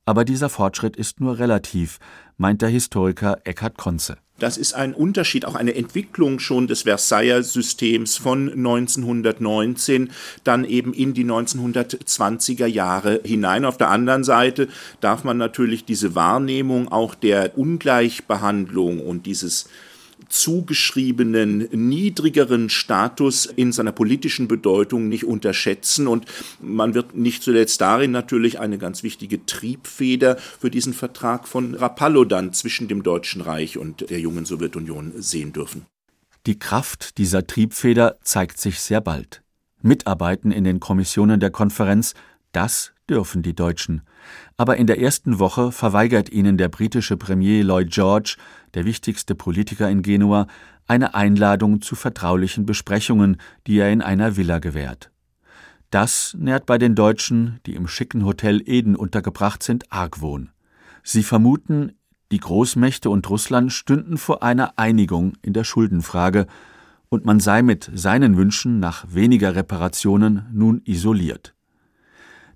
aber 0.06 0.24
dieser 0.24 0.50
Fortschritt 0.50 0.96
ist 0.96 1.20
nur 1.20 1.38
relativ, 1.38 1.98
meint 2.36 2.62
der 2.62 2.68
Historiker 2.68 3.38
Eckhard 3.44 3.76
Konze. 3.76 4.18
Das 4.40 4.56
ist 4.56 4.74
ein 4.74 4.94
Unterschied, 4.94 5.44
auch 5.44 5.54
eine 5.54 5.76
Entwicklung 5.76 6.40
schon 6.40 6.66
des 6.66 6.82
Versailler 6.82 7.44
Systems 7.44 8.16
von 8.16 8.50
1919, 8.50 10.10
dann 10.42 10.64
eben 10.64 10.92
in 10.92 11.14
die 11.14 11.24
1920er 11.24 12.66
Jahre 12.66 13.20
hinein. 13.22 13.64
Auf 13.64 13.76
der 13.78 13.90
anderen 13.90 14.24
Seite 14.24 14.66
darf 15.00 15.22
man 15.22 15.38
natürlich 15.38 15.84
diese 15.84 16.16
Wahrnehmung 16.16 16.90
auch 16.90 17.14
der 17.14 17.56
Ungleichbehandlung 17.56 18.98
und 19.00 19.26
dieses 19.26 19.68
zugeschriebenen 20.28 21.68
niedrigeren 21.72 22.68
Status 22.68 23.46
in 23.46 23.72
seiner 23.72 23.92
politischen 23.92 24.48
Bedeutung 24.48 25.08
nicht 25.08 25.24
unterschätzen. 25.24 26.06
Und 26.06 26.26
man 26.60 26.94
wird 26.94 27.14
nicht 27.14 27.42
zuletzt 27.42 27.80
darin 27.80 28.10
natürlich 28.10 28.60
eine 28.60 28.78
ganz 28.78 29.02
wichtige 29.02 29.44
Triebfeder 29.46 30.36
für 30.36 30.70
diesen 30.70 30.94
Vertrag 30.94 31.46
von 31.48 31.74
Rapallo 31.74 32.24
dann 32.24 32.52
zwischen 32.52 32.88
dem 32.88 33.02
Deutschen 33.02 33.40
Reich 33.40 33.78
und 33.78 34.10
der 34.10 34.20
jungen 34.20 34.44
Sowjetunion 34.44 35.12
sehen 35.16 35.52
dürfen. 35.52 35.86
Die 36.46 36.58
Kraft 36.58 37.18
dieser 37.18 37.46
Triebfeder 37.46 38.16
zeigt 38.22 38.60
sich 38.60 38.80
sehr 38.80 39.00
bald. 39.00 39.42
Mitarbeiten 39.80 40.50
in 40.50 40.64
den 40.64 40.80
Kommissionen 40.80 41.40
der 41.40 41.50
Konferenz, 41.50 42.14
das 42.52 42.93
dürfen 43.08 43.42
die 43.42 43.54
Deutschen. 43.54 44.02
Aber 44.56 44.76
in 44.76 44.86
der 44.86 45.00
ersten 45.00 45.38
Woche 45.38 45.72
verweigert 45.72 46.30
ihnen 46.30 46.56
der 46.56 46.68
britische 46.68 47.16
Premier 47.16 47.62
Lloyd 47.62 47.90
George, 47.90 48.36
der 48.74 48.84
wichtigste 48.84 49.34
Politiker 49.34 49.90
in 49.90 50.02
Genua, 50.02 50.46
eine 50.86 51.14
Einladung 51.14 51.80
zu 51.80 51.94
vertraulichen 51.94 52.66
Besprechungen, 52.66 53.38
die 53.66 53.78
er 53.78 53.90
in 53.92 54.02
einer 54.02 54.36
Villa 54.36 54.58
gewährt. 54.58 55.10
Das 55.90 56.34
nährt 56.38 56.66
bei 56.66 56.78
den 56.78 56.94
Deutschen, 56.94 57.60
die 57.66 57.74
im 57.74 57.86
schicken 57.86 58.24
Hotel 58.24 58.60
Eden 58.66 58.96
untergebracht 58.96 59.62
sind, 59.62 59.92
Argwohn. 59.92 60.50
Sie 61.02 61.22
vermuten, 61.22 61.92
die 62.32 62.40
Großmächte 62.40 63.10
und 63.10 63.28
Russland 63.30 63.72
stünden 63.72 64.16
vor 64.16 64.42
einer 64.42 64.78
Einigung 64.78 65.34
in 65.42 65.52
der 65.52 65.64
Schuldenfrage, 65.64 66.46
und 67.10 67.24
man 67.24 67.38
sei 67.38 67.62
mit 67.62 67.88
seinen 67.94 68.36
Wünschen 68.36 68.80
nach 68.80 69.04
weniger 69.08 69.54
Reparationen 69.54 70.46
nun 70.52 70.82
isoliert. 70.84 71.53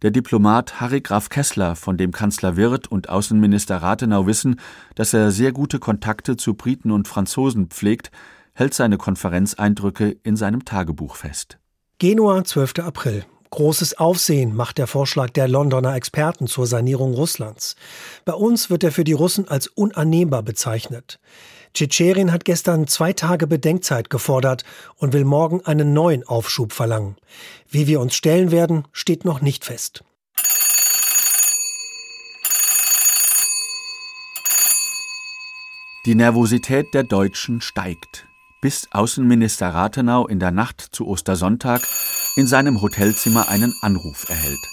Der 0.02 0.12
Diplomat 0.12 0.80
Harry 0.80 1.00
Graf 1.00 1.28
Kessler, 1.28 1.74
von 1.74 1.96
dem 1.96 2.12
Kanzler 2.12 2.56
Wirth 2.56 2.86
und 2.86 3.08
Außenminister 3.08 3.78
Rathenau 3.78 4.28
wissen, 4.28 4.60
dass 4.94 5.12
er 5.12 5.32
sehr 5.32 5.50
gute 5.50 5.80
Kontakte 5.80 6.36
zu 6.36 6.54
Briten 6.54 6.92
und 6.92 7.08
Franzosen 7.08 7.66
pflegt, 7.66 8.12
hält 8.54 8.74
seine 8.74 8.96
Konferenzeindrücke 8.96 10.16
in 10.22 10.36
seinem 10.36 10.64
Tagebuch 10.64 11.16
fest. 11.16 11.58
Genua, 11.98 12.44
12. 12.44 12.74
April. 12.78 13.24
Großes 13.50 13.98
Aufsehen 13.98 14.54
macht 14.54 14.78
der 14.78 14.86
Vorschlag 14.86 15.30
der 15.30 15.48
Londoner 15.48 15.96
Experten 15.96 16.46
zur 16.46 16.68
Sanierung 16.68 17.14
Russlands. 17.14 17.74
Bei 18.24 18.34
uns 18.34 18.70
wird 18.70 18.84
er 18.84 18.92
für 18.92 19.04
die 19.04 19.14
Russen 19.14 19.48
als 19.48 19.66
unannehmbar 19.66 20.44
bezeichnet. 20.44 21.18
Tschetscherin 21.74 22.32
hat 22.32 22.44
gestern 22.44 22.86
zwei 22.86 23.12
Tage 23.12 23.46
Bedenkzeit 23.46 24.10
gefordert 24.10 24.64
und 24.96 25.12
will 25.12 25.24
morgen 25.24 25.64
einen 25.64 25.92
neuen 25.92 26.26
Aufschub 26.26 26.72
verlangen. 26.72 27.16
Wie 27.68 27.86
wir 27.86 28.00
uns 28.00 28.14
stellen 28.14 28.50
werden, 28.50 28.86
steht 28.92 29.24
noch 29.24 29.40
nicht 29.40 29.64
fest. 29.64 30.04
Die 36.06 36.14
Nervosität 36.14 36.94
der 36.94 37.02
Deutschen 37.02 37.60
steigt, 37.60 38.26
bis 38.62 38.88
Außenminister 38.92 39.68
Rathenau 39.68 40.26
in 40.26 40.40
der 40.40 40.52
Nacht 40.52 40.80
zu 40.80 41.06
Ostersonntag 41.06 41.82
in 42.36 42.46
seinem 42.46 42.80
Hotelzimmer 42.80 43.48
einen 43.48 43.74
Anruf 43.82 44.28
erhält. 44.30 44.64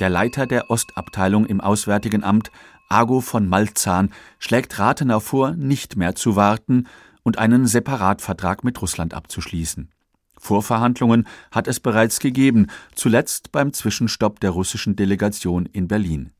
Der 0.00 0.10
Leiter 0.10 0.46
der 0.46 0.70
Ostabteilung 0.70 1.46
im 1.46 1.60
Auswärtigen 1.60 2.22
Amt 2.22 2.50
Argo 2.88 3.20
von 3.20 3.48
Malzahn 3.48 4.10
schlägt 4.38 4.78
Rathenau 4.78 5.20
vor, 5.20 5.52
nicht 5.52 5.96
mehr 5.96 6.14
zu 6.14 6.36
warten 6.36 6.86
und 7.22 7.38
einen 7.38 7.66
Separatvertrag 7.66 8.64
mit 8.64 8.80
Russland 8.80 9.14
abzuschließen. 9.14 9.90
Vorverhandlungen 10.38 11.26
hat 11.50 11.68
es 11.68 11.80
bereits 11.80 12.20
gegeben, 12.20 12.68
zuletzt 12.94 13.52
beim 13.52 13.72
Zwischenstopp 13.72 14.40
der 14.40 14.50
russischen 14.50 14.96
Delegation 14.96 15.66
in 15.66 15.88
Berlin. 15.88 16.32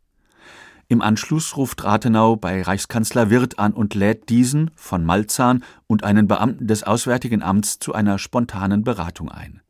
Im 0.91 1.03
Anschluss 1.03 1.57
ruft 1.57 1.85
Rathenau 1.85 2.37
bei 2.37 2.63
Reichskanzler 2.63 3.29
Wirth 3.29 3.59
an 3.59 3.75
und 3.75 3.95
lädt 3.95 4.31
diesen 4.31 4.71
von 4.75 5.05
Malzahn 5.05 5.63
und 5.87 6.03
einen 6.03 6.29
Beamten 6.29 6.67
des 6.67 6.83
Auswärtigen 6.83 7.43
Amts 7.43 7.79
zu 7.79 7.93
einer 7.93 8.19
spontanen 8.19 8.85
Beratung 8.85 9.31
ein. 9.31 9.61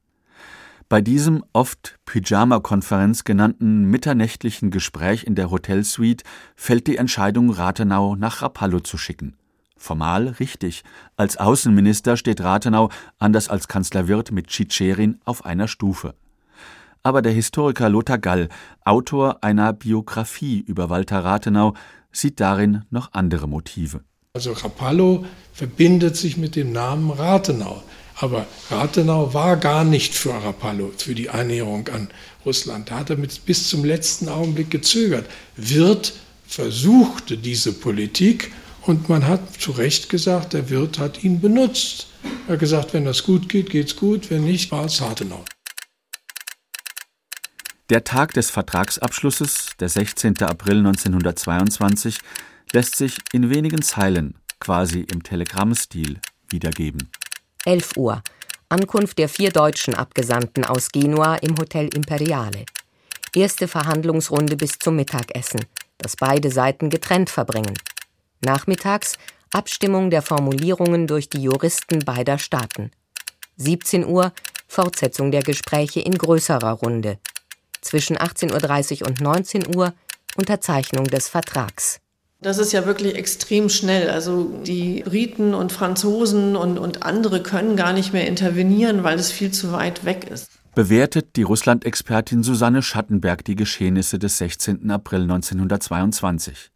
Bei 0.91 1.03
diesem 1.03 1.45
oft 1.53 1.99
Pyjama-Konferenz 2.07 3.25
genannten 3.25 3.85
mitternächtlichen 3.85 4.71
Gespräch 4.71 5.25
in 5.25 5.35
der 5.35 5.51
Hotelsuite 5.51 6.25
fällt 6.57 6.87
die 6.87 6.97
Entscheidung, 6.97 7.51
Rathenau 7.51 8.17
nach 8.17 8.41
Rapallo 8.41 8.81
zu 8.81 8.97
schicken. 8.97 9.37
Formal 9.77 10.29
richtig. 10.29 10.85
Als 11.17 11.37
Außenminister 11.37 12.17
steht 12.17 12.41
Rathenau, 12.41 12.89
anders 13.19 13.51
als 13.51 13.69
Kanzler 13.69 14.09
Wirth 14.09 14.33
mit 14.33 14.47
Tschitscherin, 14.47 15.21
auf 15.27 15.45
einer 15.45 15.69
Stufe. 15.69 16.15
aber 17.03 17.23
der 17.23 17.33
Historiker 17.33 17.89
Lothar 17.89 18.19
Gall, 18.19 18.49
Autor 18.85 19.43
einer 19.43 19.73
Biografie 19.73 20.61
über 20.61 20.91
Walter 20.91 21.25
Rathenau, 21.25 21.75
sieht 22.13 22.41
darin 22.41 22.85
noch 22.91 23.13
andere 23.13 23.47
Motive. 23.47 24.01
Also 24.35 24.53
Rapallo 24.53 25.25
verbindet 25.53 26.17
sich 26.17 26.37
mit 26.37 26.57
dem 26.57 26.73
Namen 26.73 27.11
Rathenau. 27.11 27.83
Aber 28.21 28.47
Rathenau 28.71 29.33
war 29.33 29.57
gar 29.57 29.85
nicht 29.85 30.13
für 30.13 30.31
Rapallo, 30.31 30.93
für 30.97 31.15
die 31.15 31.31
Annäherung 31.31 31.89
an 31.89 32.09
Russland. 32.45 32.91
Da 32.91 32.99
hat 32.99 33.11
er 33.11 33.17
mit, 33.17 33.47
bis 33.47 33.69
zum 33.69 33.85
letzten 33.85 34.29
Augenblick 34.29 34.71
gezögert. 34.71 35.27
Wirth 35.57 36.15
versuchte 36.47 37.37
diese 37.37 37.73
Politik 37.73 38.53
und 38.83 39.09
man 39.09 39.27
hat 39.27 39.61
zu 39.61 39.71
Recht 39.71 40.09
gesagt, 40.09 40.53
der 40.53 40.69
Wirt 40.69 40.99
hat 40.99 41.23
ihn 41.23 41.41
benutzt. 41.41 42.09
Er 42.49 42.55
hat 42.55 42.61
gesagt, 42.61 42.93
wenn 42.93 43.05
das 43.05 43.23
gut 43.23 43.49
geht, 43.49 43.71
geht's 43.71 43.95
gut, 43.95 44.31
wenn 44.31 44.45
nicht, 44.45 44.73
war 44.73 44.87
es 44.87 45.01
Rathenau. 45.01 45.45
Der 47.91 48.03
Tag 48.03 48.35
des 48.35 48.51
Vertragsabschlusses, 48.51 49.71
der 49.79 49.89
16. 49.89 50.43
April 50.43 50.79
1922, 50.79 52.19
lässt 52.73 52.97
sich 52.97 53.19
in 53.33 53.49
wenigen 53.49 53.81
Zeilen, 53.83 54.35
quasi 54.59 55.01
im 55.01 55.23
Telegrammstil, 55.23 56.21
wiedergeben. 56.51 57.11
11 57.69 57.99
Uhr. 57.99 58.23
Ankunft 58.71 59.19
der 59.19 59.29
vier 59.29 59.51
deutschen 59.51 59.93
Abgesandten 59.93 60.65
aus 60.65 60.91
Genua 60.91 61.35
im 61.35 61.59
Hotel 61.59 61.95
Imperiale. 61.95 62.65
Erste 63.35 63.69
Verhandlungsrunde 63.69 64.57
bis 64.57 64.79
zum 64.79 64.97
Mittagessen, 64.97 65.67
das 65.99 66.17
beide 66.17 66.51
Seiten 66.51 66.89
getrennt 66.89 67.29
verbringen. 67.29 67.75
Nachmittags 68.41 69.19
Abstimmung 69.53 70.09
der 70.09 70.23
Formulierungen 70.23 71.07
durch 71.07 71.29
die 71.29 71.43
Juristen 71.43 71.99
beider 72.07 72.39
Staaten. 72.39 72.91
17 73.59 74.07
Uhr 74.07 74.33
Fortsetzung 74.67 75.31
der 75.31 75.43
Gespräche 75.43 76.01
in 76.01 76.17
größerer 76.17 76.73
Runde 76.73 77.19
zwischen 77.83 78.17
18.30 78.17 79.03
Uhr 79.03 79.09
und 79.09 79.21
19 79.21 79.77
Uhr 79.77 79.93
Unterzeichnung 80.37 81.05
des 81.05 81.29
Vertrags. 81.29 82.01
Das 82.41 82.59
ist 82.59 82.73
ja 82.73 82.87
wirklich 82.87 83.17
extrem 83.17 83.69
schnell. 83.69 84.11
Also 84.11 84.45
die 84.65 85.03
Briten 85.03 85.55
und 85.55 85.73
Franzosen 85.73 86.55
und, 86.55 86.79
und 86.79 87.03
andere 87.03 87.43
können 87.43 87.77
gar 87.77 87.93
nicht 87.93 88.13
mehr 88.13 88.29
intervenieren, 88.29 89.03
weil 89.03 89.19
es 89.19 89.33
viel 89.33 89.51
zu 89.51 89.73
weit 89.73 90.05
weg 90.05 90.31
ist. 90.31 90.51
Bewertet 90.75 91.35
die 91.35 91.43
Russland-Expertin 91.43 92.45
Susanne 92.45 92.83
Schattenberg 92.83 93.45
die 93.45 93.57
Geschehnisse 93.57 94.21
des 94.21 94.39
16. 94.39 94.89
April 94.91 95.23
1922. 95.23 96.71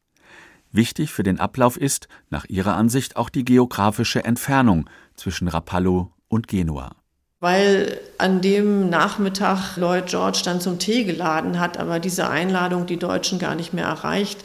Wichtig 0.73 1.13
für 1.13 1.23
den 1.23 1.39
Ablauf 1.39 1.77
ist, 1.77 2.09
nach 2.29 2.47
ihrer 2.47 2.75
Ansicht, 2.75 3.15
auch 3.17 3.29
die 3.29 3.45
geografische 3.45 4.25
Entfernung 4.25 4.91
zwischen 5.15 5.47
Rapallo 5.47 6.11
und 6.29 6.49
Genua 6.49 6.97
weil 7.43 7.99
an 8.19 8.41
dem 8.41 8.89
Nachmittag 8.89 9.77
Lloyd 9.77 10.07
George 10.07 10.43
dann 10.45 10.61
zum 10.61 10.79
Tee 10.79 11.03
geladen 11.03 11.59
hat, 11.59 11.77
aber 11.77 11.99
diese 11.99 12.31
Einladung 12.31 12.87
die 12.87 13.01
Deutschen 13.01 13.41
gar 13.41 13.57
nicht 13.57 13.73
mehr 13.73 13.87
erreicht. 13.87 14.39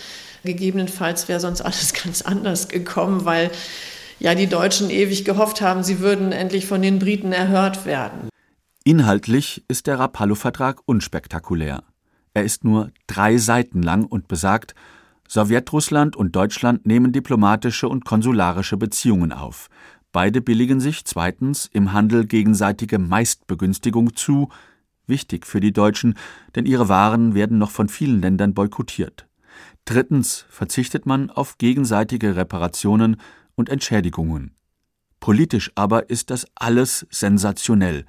Gegebenenfalls 0.44 1.28
wäre 1.28 1.40
sonst 1.40 1.62
alles 1.62 1.94
ganz 2.04 2.22
anders 2.22 2.68
gekommen, 2.68 3.26
weil 3.26 3.52
ja 4.20 4.36
die 4.36 4.48
Deutschen 4.48 4.90
ewig 4.90 5.26
gehofft 5.26 5.62
haben, 5.62 5.84
sie 5.84 6.00
würden 6.00 6.32
endlich 6.32 6.66
von 6.66 6.82
den 6.82 7.00
Briten 7.00 7.32
erhört 7.32 7.86
werden. 7.86 8.30
Inhaltlich 8.84 9.64
ist 9.68 9.88
der 9.88 10.00
Rapallo-Vertrag 10.00 10.80
unspektakulär. 10.86 11.84
Er 12.34 12.44
ist 12.44 12.64
nur 12.64 12.92
drei 13.08 13.38
Seiten 13.38 13.82
lang 13.82 14.06
und 14.06 14.28
besagt, 14.28 14.76
Sowjetrussland 15.28 16.16
und 16.16 16.36
Deutschland 16.36 16.86
nehmen 16.86 17.12
diplomatische 17.12 17.90
und 17.90 18.06
konsularische 18.06 18.78
Beziehungen 18.78 19.34
auf. 19.34 19.68
Beide 20.14 20.42
billigen 20.42 20.80
sich 20.80 21.04
zweitens 21.04 21.70
im 21.74 21.92
Handel 21.92 22.26
gegenseitige 22.26 22.98
Meistbegünstigung 22.98 24.16
zu, 24.16 24.50
wichtig 25.06 25.46
für 25.46 25.60
die 25.60 25.74
Deutschen, 25.74 26.16
denn 26.56 26.66
ihre 26.66 26.88
Waren 26.88 27.36
werden 27.36 27.58
noch 27.58 27.72
von 27.72 27.90
vielen 27.90 28.22
Ländern 28.22 28.54
boykottiert. 28.54 29.27
Drittens 29.88 30.46
verzichtet 30.50 31.06
man 31.06 31.30
auf 31.30 31.58
gegenseitige 31.58 32.36
Reparationen 32.36 33.22
und 33.56 33.70
Entschädigungen. 33.70 34.52
Politisch 35.22 35.72
aber 35.76 36.10
ist 36.10 36.30
das 36.30 36.46
alles 36.56 37.08
sensationell, 37.10 38.06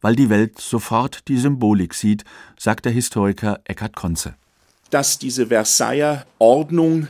weil 0.00 0.16
die 0.16 0.28
Welt 0.28 0.60
sofort 0.60 1.28
die 1.28 1.38
Symbolik 1.38 1.94
sieht, 1.94 2.24
sagt 2.58 2.84
der 2.84 2.92
Historiker 2.92 3.60
Eckhard 3.62 3.94
Konze 3.94 4.34
dass 4.90 5.18
diese 5.18 5.46
Versailler 5.46 6.26
Ordnung 6.38 7.08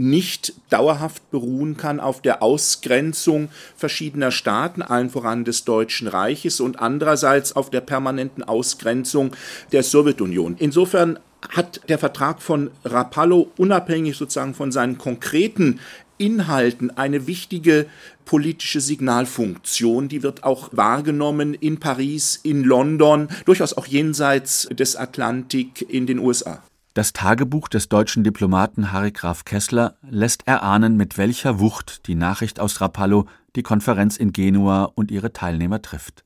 nicht 0.00 0.54
dauerhaft 0.70 1.30
beruhen 1.30 1.76
kann 1.76 2.00
auf 2.00 2.22
der 2.22 2.42
Ausgrenzung 2.42 3.50
verschiedener 3.76 4.30
Staaten, 4.30 4.80
allen 4.80 5.10
voran 5.10 5.44
des 5.44 5.64
Deutschen 5.64 6.08
Reiches 6.08 6.60
und 6.60 6.80
andererseits 6.80 7.54
auf 7.54 7.68
der 7.68 7.82
permanenten 7.82 8.42
Ausgrenzung 8.42 9.32
der 9.72 9.82
Sowjetunion. 9.82 10.56
Insofern 10.58 11.18
hat 11.50 11.82
der 11.90 11.98
Vertrag 11.98 12.40
von 12.40 12.70
Rapallo 12.82 13.50
unabhängig 13.58 14.16
sozusagen 14.16 14.54
von 14.54 14.72
seinen 14.72 14.96
konkreten 14.96 15.80
Inhalten 16.16 16.90
eine 16.90 17.26
wichtige 17.26 17.86
politische 18.24 18.80
Signalfunktion. 18.80 20.08
Die 20.08 20.22
wird 20.22 20.44
auch 20.44 20.70
wahrgenommen 20.72 21.52
in 21.52 21.78
Paris, 21.78 22.40
in 22.42 22.64
London, 22.64 23.28
durchaus 23.44 23.74
auch 23.74 23.86
jenseits 23.86 24.66
des 24.70 24.96
Atlantik 24.96 25.84
in 25.90 26.06
den 26.06 26.18
USA. 26.18 26.62
Das 26.92 27.12
Tagebuch 27.12 27.68
des 27.68 27.88
deutschen 27.88 28.24
Diplomaten 28.24 28.90
Harry 28.90 29.12
Graf 29.12 29.44
Kessler 29.44 29.94
lässt 30.02 30.48
erahnen, 30.48 30.96
mit 30.96 31.18
welcher 31.18 31.60
Wucht 31.60 32.08
die 32.08 32.16
Nachricht 32.16 32.58
aus 32.58 32.80
Rapallo 32.80 33.26
die 33.54 33.62
Konferenz 33.62 34.16
in 34.16 34.32
Genua 34.32 34.90
und 34.96 35.12
ihre 35.12 35.32
Teilnehmer 35.32 35.82
trifft. 35.82 36.24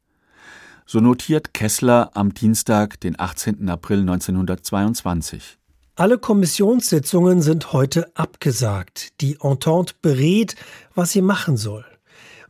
So 0.87 1.01
notiert 1.01 1.53
Kessler 1.53 2.13
am 2.15 2.33
Dienstag, 2.33 2.99
den 3.01 3.21
18. 3.21 3.69
April 3.69 4.01
1922. 4.01 5.59
Alle 5.97 6.17
Kommissionssitzungen 6.17 7.43
sind 7.43 7.75
heute 7.75 8.11
abgesagt. 8.17 9.21
Die 9.21 9.37
Entente 9.43 9.95
berät, 10.01 10.57
was 10.95 11.13
sie 11.13 11.23
machen 11.23 11.59
soll. 11.59 11.85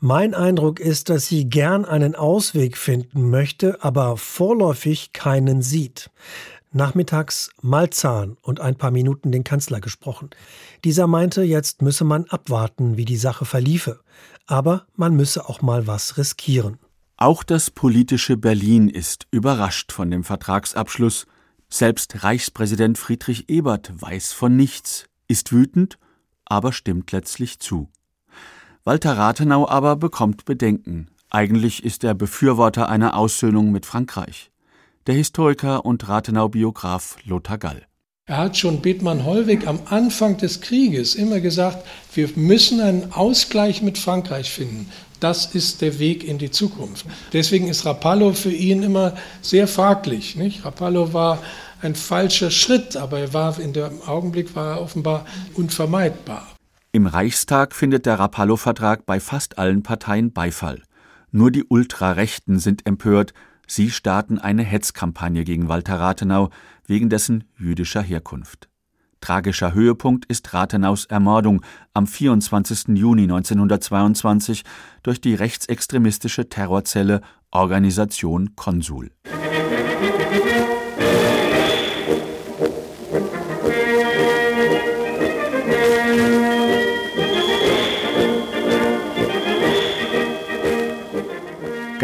Mein 0.06 0.34
Eindruck 0.34 0.80
ist, 0.80 1.08
dass 1.08 1.28
sie 1.28 1.48
gern 1.48 1.84
einen 1.84 2.14
Ausweg 2.14 2.76
finden 2.76 3.30
möchte, 3.30 3.82
aber 3.82 4.18
vorläufig 4.18 5.14
keinen 5.14 5.62
sieht. 5.62 6.10
Nachmittags 6.74 7.50
Malzahn 7.62 8.36
und 8.42 8.60
ein 8.60 8.74
paar 8.74 8.90
Minuten 8.90 9.30
den 9.30 9.44
Kanzler 9.44 9.80
gesprochen. 9.80 10.30
Dieser 10.82 11.06
meinte, 11.06 11.44
jetzt 11.44 11.82
müsse 11.82 12.02
man 12.02 12.24
abwarten, 12.24 12.96
wie 12.96 13.04
die 13.04 13.16
Sache 13.16 13.44
verliefe. 13.44 14.00
Aber 14.46 14.84
man 14.96 15.14
müsse 15.14 15.48
auch 15.48 15.62
mal 15.62 15.86
was 15.86 16.18
riskieren. 16.18 16.78
Auch 17.16 17.44
das 17.44 17.70
politische 17.70 18.36
Berlin 18.36 18.88
ist 18.88 19.28
überrascht 19.30 19.92
von 19.92 20.10
dem 20.10 20.24
Vertragsabschluss. 20.24 21.26
Selbst 21.68 22.24
Reichspräsident 22.24 22.98
Friedrich 22.98 23.48
Ebert 23.48 23.92
weiß 24.02 24.32
von 24.32 24.56
nichts, 24.56 25.06
ist 25.28 25.52
wütend, 25.52 25.98
aber 26.44 26.72
stimmt 26.72 27.12
letztlich 27.12 27.60
zu. 27.60 27.88
Walter 28.82 29.16
Rathenau 29.16 29.68
aber 29.68 29.94
bekommt 29.94 30.44
Bedenken. 30.44 31.08
Eigentlich 31.30 31.84
ist 31.84 32.02
er 32.02 32.14
Befürworter 32.14 32.88
einer 32.88 33.16
Aussöhnung 33.16 33.70
mit 33.70 33.86
Frankreich 33.86 34.50
der 35.06 35.14
Historiker 35.14 35.84
und 35.84 36.08
Rathenau-Biograf 36.08 37.16
Lothar 37.24 37.58
Gall. 37.58 37.82
Er 38.26 38.38
hat 38.38 38.56
schon 38.56 38.80
Bethmann 38.80 39.26
Hollweg 39.26 39.66
am 39.66 39.80
Anfang 39.84 40.38
des 40.38 40.62
Krieges 40.62 41.14
immer 41.14 41.40
gesagt, 41.40 41.86
wir 42.14 42.30
müssen 42.36 42.80
einen 42.80 43.12
Ausgleich 43.12 43.82
mit 43.82 43.98
Frankreich 43.98 44.50
finden. 44.50 44.88
Das 45.20 45.54
ist 45.54 45.82
der 45.82 45.98
Weg 45.98 46.24
in 46.24 46.38
die 46.38 46.50
Zukunft. 46.50 47.04
Deswegen 47.34 47.68
ist 47.68 47.84
Rapallo 47.84 48.32
für 48.32 48.50
ihn 48.50 48.82
immer 48.82 49.14
sehr 49.42 49.68
fraglich. 49.68 50.36
Nicht? 50.36 50.64
Rapallo 50.64 51.12
war 51.12 51.42
ein 51.82 51.94
falscher 51.94 52.50
Schritt, 52.50 52.96
aber 52.96 53.18
er 53.18 53.34
war 53.34 53.58
in 53.60 53.74
dem 53.74 54.00
Augenblick 54.06 54.56
war 54.56 54.76
er 54.76 54.80
offenbar 54.80 55.26
unvermeidbar. 55.52 56.46
Im 56.92 57.06
Reichstag 57.06 57.74
findet 57.74 58.06
der 58.06 58.18
Rapallo-Vertrag 58.18 59.04
bei 59.04 59.20
fast 59.20 59.58
allen 59.58 59.82
Parteien 59.82 60.32
Beifall. 60.32 60.80
Nur 61.30 61.50
die 61.50 61.64
Ultrarechten 61.64 62.58
sind 62.58 62.86
empört, 62.86 63.34
Sie 63.66 63.90
starten 63.90 64.38
eine 64.38 64.62
Hetzkampagne 64.62 65.44
gegen 65.44 65.68
Walter 65.68 65.98
Rathenau 65.98 66.50
wegen 66.86 67.08
dessen 67.08 67.44
jüdischer 67.58 68.02
Herkunft. 68.02 68.68
Tragischer 69.20 69.72
Höhepunkt 69.72 70.26
ist 70.26 70.52
Rathenaus 70.52 71.06
Ermordung 71.06 71.62
am 71.94 72.06
24. 72.06 72.88
Juni 72.88 73.22
1922 73.22 74.64
durch 75.02 75.18
die 75.20 75.34
rechtsextremistische 75.34 76.50
Terrorzelle 76.50 77.22
Organisation 77.50 78.54
Konsul. 78.54 79.12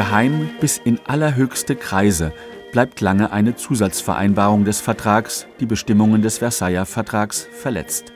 Geheim 0.00 0.48
bis 0.62 0.78
in 0.78 0.98
allerhöchste 1.06 1.76
Kreise 1.76 2.32
bleibt 2.72 3.02
lange 3.02 3.32
eine 3.32 3.54
Zusatzvereinbarung 3.54 4.64
des 4.64 4.80
Vertrags, 4.80 5.46
die 5.60 5.66
Bestimmungen 5.66 6.22
des 6.22 6.38
Versailler 6.38 6.86
Vertrags 6.86 7.46
verletzt. 7.52 8.10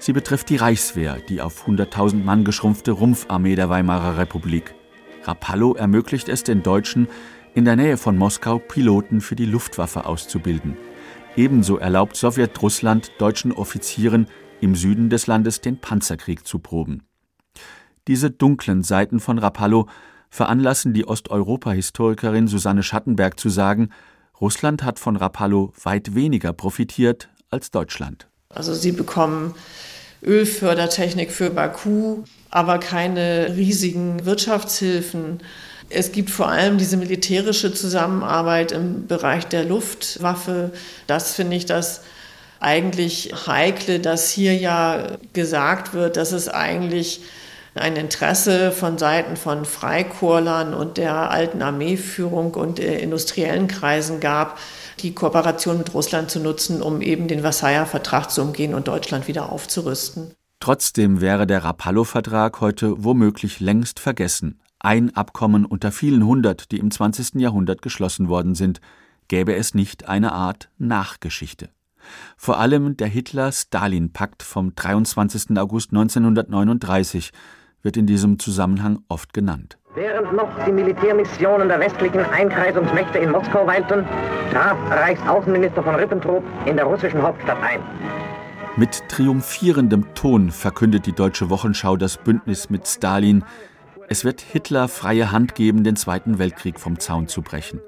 Sie 0.00 0.12
betrifft 0.12 0.50
die 0.50 0.56
Reichswehr, 0.56 1.18
die 1.28 1.40
auf 1.40 1.68
100.000 1.68 2.24
Mann 2.24 2.42
geschrumpfte 2.42 2.90
Rumpfarmee 2.90 3.54
der 3.54 3.68
Weimarer 3.68 4.18
Republik. 4.18 4.74
Rapallo 5.22 5.74
ermöglicht 5.74 6.28
es 6.28 6.42
den 6.42 6.64
Deutschen, 6.64 7.06
in 7.54 7.64
der 7.64 7.76
Nähe 7.76 7.96
von 7.96 8.18
Moskau 8.18 8.58
Piloten 8.58 9.20
für 9.20 9.36
die 9.36 9.46
Luftwaffe 9.46 10.04
auszubilden. 10.04 10.76
Ebenso 11.36 11.76
erlaubt 11.76 12.16
Sowjetrussland 12.16 13.12
deutschen 13.18 13.52
Offizieren 13.52 14.26
im 14.60 14.74
Süden 14.74 15.10
des 15.10 15.28
Landes 15.28 15.60
den 15.60 15.78
Panzerkrieg 15.78 16.44
zu 16.44 16.58
proben. 16.58 17.04
Diese 18.08 18.32
dunklen 18.32 18.82
Seiten 18.82 19.20
von 19.20 19.38
Rapallo 19.38 19.86
veranlassen 20.32 20.94
die 20.94 21.06
Osteuropa-Historikerin 21.06 22.48
Susanne 22.48 22.82
Schattenberg 22.82 23.38
zu 23.38 23.50
sagen, 23.50 23.90
Russland 24.40 24.82
hat 24.82 24.98
von 24.98 25.16
Rapallo 25.16 25.74
weit 25.84 26.14
weniger 26.14 26.54
profitiert 26.54 27.28
als 27.50 27.70
Deutschland. 27.70 28.26
Also 28.48 28.72
sie 28.72 28.92
bekommen 28.92 29.54
Ölfördertechnik 30.24 31.30
für 31.32 31.50
Baku, 31.50 32.24
aber 32.50 32.78
keine 32.78 33.54
riesigen 33.56 34.24
Wirtschaftshilfen. 34.24 35.40
Es 35.90 36.12
gibt 36.12 36.30
vor 36.30 36.48
allem 36.48 36.78
diese 36.78 36.96
militärische 36.96 37.74
Zusammenarbeit 37.74 38.72
im 38.72 39.06
Bereich 39.06 39.46
der 39.46 39.64
Luftwaffe. 39.64 40.72
Das 41.06 41.34
finde 41.34 41.56
ich 41.56 41.66
das 41.66 42.00
eigentlich 42.58 43.34
heikle, 43.46 44.00
dass 44.00 44.30
hier 44.30 44.56
ja 44.56 45.18
gesagt 45.34 45.92
wird, 45.92 46.16
dass 46.16 46.32
es 46.32 46.48
eigentlich 46.48 47.20
ein 47.74 47.96
Interesse 47.96 48.70
von 48.70 48.98
Seiten 48.98 49.36
von 49.36 49.64
Freikorlern 49.64 50.74
und 50.74 50.98
der 50.98 51.30
alten 51.30 51.62
Armeeführung 51.62 52.54
und 52.54 52.78
industriellen 52.78 53.68
Kreisen 53.68 54.20
gab, 54.20 54.58
die 55.00 55.14
Kooperation 55.14 55.78
mit 55.78 55.94
Russland 55.94 56.30
zu 56.30 56.40
nutzen, 56.40 56.82
um 56.82 57.00
eben 57.00 57.28
den 57.28 57.40
Versailler 57.40 57.86
Vertrag 57.86 58.30
zu 58.30 58.42
umgehen 58.42 58.74
und 58.74 58.88
Deutschland 58.88 59.26
wieder 59.26 59.50
aufzurüsten. 59.50 60.32
Trotzdem 60.60 61.20
wäre 61.20 61.46
der 61.46 61.64
Rapallo-Vertrag 61.64 62.60
heute 62.60 63.02
womöglich 63.02 63.58
längst 63.58 63.98
vergessen. 63.98 64.60
Ein 64.78 65.16
Abkommen 65.16 65.64
unter 65.64 65.92
vielen 65.92 66.24
hundert, 66.24 66.70
die 66.72 66.78
im 66.78 66.90
20. 66.90 67.40
Jahrhundert 67.40 67.82
geschlossen 67.82 68.28
worden 68.28 68.54
sind, 68.54 68.80
gäbe 69.28 69.54
es 69.54 69.74
nicht 69.74 70.08
eine 70.08 70.32
Art 70.32 70.68
Nachgeschichte. 70.78 71.70
Vor 72.36 72.58
allem 72.58 72.96
der 72.96 73.06
Hitler-Stalin-Pakt 73.06 74.42
vom 74.42 74.74
23. 74.74 75.56
August 75.56 75.90
1939 75.90 77.32
wird 77.82 77.96
in 77.96 78.06
diesem 78.06 78.38
Zusammenhang 78.38 79.00
oft 79.08 79.32
genannt. 79.32 79.78
Während 79.94 80.32
noch 80.32 80.48
die 80.64 80.72
Militärmissionen 80.72 81.68
der 81.68 81.78
westlichen 81.78 82.20
Einkreisungsmächte 82.20 83.18
in 83.18 83.30
Moskau 83.30 83.66
weilten, 83.66 84.04
traf 84.50 84.78
Reichsaußenminister 84.90 85.82
von 85.82 85.94
Ribbentrop 85.96 86.42
in 86.64 86.76
der 86.76 86.86
russischen 86.86 87.22
Hauptstadt 87.22 87.62
ein. 87.62 87.80
Mit 88.76 89.06
triumphierendem 89.08 90.14
Ton 90.14 90.50
verkündet 90.50 91.04
die 91.04 91.12
Deutsche 91.12 91.50
Wochenschau 91.50 91.98
das 91.98 92.16
Bündnis 92.16 92.70
mit 92.70 92.88
Stalin. 92.88 93.44
Es 94.08 94.24
wird 94.24 94.40
Hitler 94.40 94.88
freie 94.88 95.30
Hand 95.30 95.54
geben, 95.54 95.84
den 95.84 95.96
Zweiten 95.96 96.38
Weltkrieg 96.38 96.80
vom 96.80 96.98
Zaun 96.98 97.28
zu 97.28 97.42
brechen. 97.42 97.80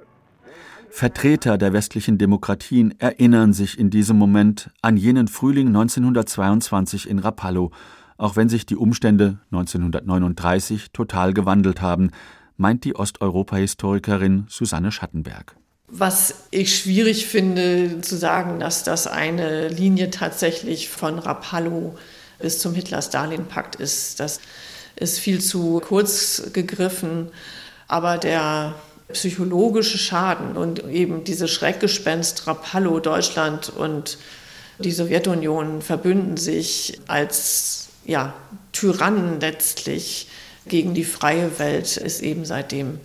Vertreter 0.91 1.57
der 1.57 1.73
westlichen 1.73 2.19
Demokratien 2.19 2.95
erinnern 3.01 3.53
sich 3.55 3.79
in 3.79 3.89
diesem 3.89 4.19
Moment 4.19 4.71
an 4.83 4.97
jenen 4.99 5.27
Frühling 5.27 5.69
1922 5.69 7.09
in 7.09 7.19
Rapallo, 7.19 7.73
auch 8.17 8.37
wenn 8.37 8.49
sich 8.49 8.67
die 8.67 8.77
Umstände 8.77 9.39
1939 9.51 10.91
total 10.93 11.35
gewandelt 11.35 11.81
haben, 11.81 12.11
meint 12.57 12.85
die 12.85 12.95
Osteuropa-Historikerin 12.95 14.47
Susanne 14.49 14.93
Schattenberg. 14.93 15.57
Was 15.89 16.47
ich 16.51 16.77
schwierig 16.77 17.27
finde, 17.27 18.01
zu 18.01 18.17
sagen, 18.17 18.59
dass 18.61 18.85
das 18.85 19.07
eine 19.07 19.69
Linie 19.69 20.11
tatsächlich 20.11 20.89
von 20.89 21.19
Rapallo 21.19 21.97
bis 22.39 22.59
zum 22.59 22.75
Hitler-Stalin-Pakt 22.75 23.77
ist, 23.77 24.21
das 24.21 24.41
ist 24.97 25.19
viel 25.19 25.41
zu 25.41 25.81
kurz 25.85 26.51
gegriffen. 26.53 27.29
Aber 27.89 28.19
der 28.19 28.75
psychologische 29.13 29.99
Schaden 29.99 30.57
und 30.57 30.85
eben 30.89 31.25
diese 31.25 31.49
Schreckgespenst 31.49 32.47
Rapallo, 32.47 33.01
Deutschland 33.01 33.69
und 33.69 34.19
die 34.79 34.93
Sowjetunion 34.93 35.83
verbünden 35.83 36.37
sich 36.37 37.01
als 37.07 37.84
ja, 38.07 38.35
Tyrannen 38.73 39.41
letztlich 39.41 40.29
gegen 40.67 40.95
die 40.95 41.05
freie 41.05 41.59
Welt, 41.59 41.97
ist 41.97 42.23
eben 42.23 42.45
seitdem 42.45 43.01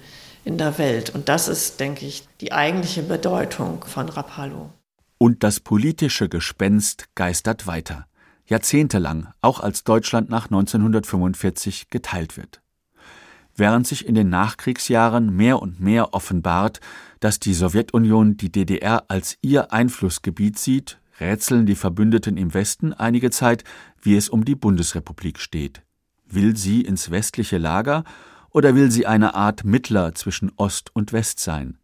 in 0.46 0.58
der 0.58 0.78
Welt. 0.78 1.10
Und 1.10 1.30
das 1.30 1.48
ist, 1.48 1.80
denke 1.80 2.06
ich, 2.06 2.28
die 2.42 2.52
eigentliche 2.52 3.04
Bedeutung 3.04 3.84
von 3.86 4.10
Rapallo. 4.10 4.72
Und 5.18 5.44
das 5.44 5.60
politische 5.60 6.30
Gespenst 6.30 7.06
geistert 7.16 7.68
weiter. 7.68 8.08
Jahrzehntelang, 8.48 9.28
auch 9.42 9.60
als 9.60 9.84
Deutschland 9.84 10.30
nach 10.30 10.46
1945 10.46 11.90
geteilt 11.90 12.38
wird. 12.38 12.62
Während 13.56 13.86
sich 13.86 14.08
in 14.08 14.16
den 14.16 14.30
Nachkriegsjahren 14.30 15.36
mehr 15.36 15.62
und 15.62 15.82
mehr 15.82 16.14
offenbart, 16.14 16.80
dass 17.20 17.40
die 17.40 17.54
Sowjetunion 17.54 18.38
die 18.38 18.52
DDR 18.52 19.04
als 19.10 19.38
ihr 19.42 19.74
Einflussgebiet 19.74 20.58
sieht, 20.58 20.99
rätseln 21.20 21.66
die 21.66 21.76
Verbündeten 21.76 22.38
im 22.38 22.54
Westen 22.54 22.94
einige 22.94 23.32
Zeit, 23.32 23.64
wie 24.02 24.16
es 24.16 24.30
um 24.30 24.46
die 24.46 24.56
Bundesrepublik 24.56 25.40
steht. 25.40 25.82
Will 26.26 26.56
sie 26.56 26.82
ins 26.82 27.12
westliche 27.12 27.58
Lager 27.58 28.04
oder 28.52 28.76
will 28.76 28.92
sie 28.92 29.06
eine 29.06 29.36
Art 29.36 29.64
Mittler 29.64 30.14
zwischen 30.16 30.52
Ost 30.58 30.96
und 30.96 31.14
West 31.14 31.40
sein? 31.40 31.78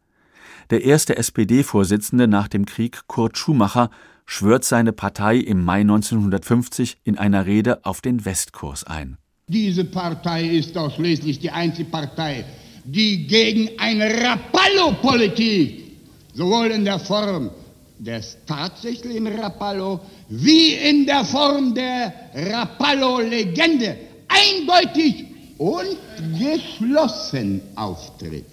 Der 0.69 0.83
erste 0.83 1.17
SPD-Vorsitzende 1.17 2.27
nach 2.27 2.47
dem 2.47 2.65
Krieg, 2.65 3.07
Kurt 3.07 3.37
Schumacher, 3.37 3.89
schwört 4.25 4.63
seine 4.63 4.93
Partei 4.93 5.37
im 5.37 5.63
Mai 5.63 5.81
1950 5.81 6.97
in 7.03 7.17
einer 7.17 7.45
Rede 7.45 7.85
auf 7.85 8.01
den 8.01 8.25
Westkurs 8.25 8.83
ein. 8.83 9.17
Diese 9.47 9.85
Partei 9.85 10.43
ist 10.43 10.75
doch 10.75 10.93
schließlich 10.95 11.39
die 11.39 11.51
einzige 11.51 11.89
Partei, 11.89 12.45
die 12.83 13.27
gegen 13.27 13.69
eine 13.79 14.09
Rapallo-Politik, 14.23 15.97
sowohl 16.33 16.67
in 16.67 16.85
der 16.85 16.99
Form 16.99 17.51
des 17.99 18.37
tatsächlichen 18.45 19.27
Rapallo 19.27 19.99
wie 20.29 20.73
in 20.73 21.05
der 21.05 21.23
Form 21.23 21.73
der 21.73 22.13
Rapallo-Legende 22.33 23.97
eindeutig 24.27 25.25
und 25.57 25.97
geschlossen 26.37 27.61
auftritt. 27.75 28.45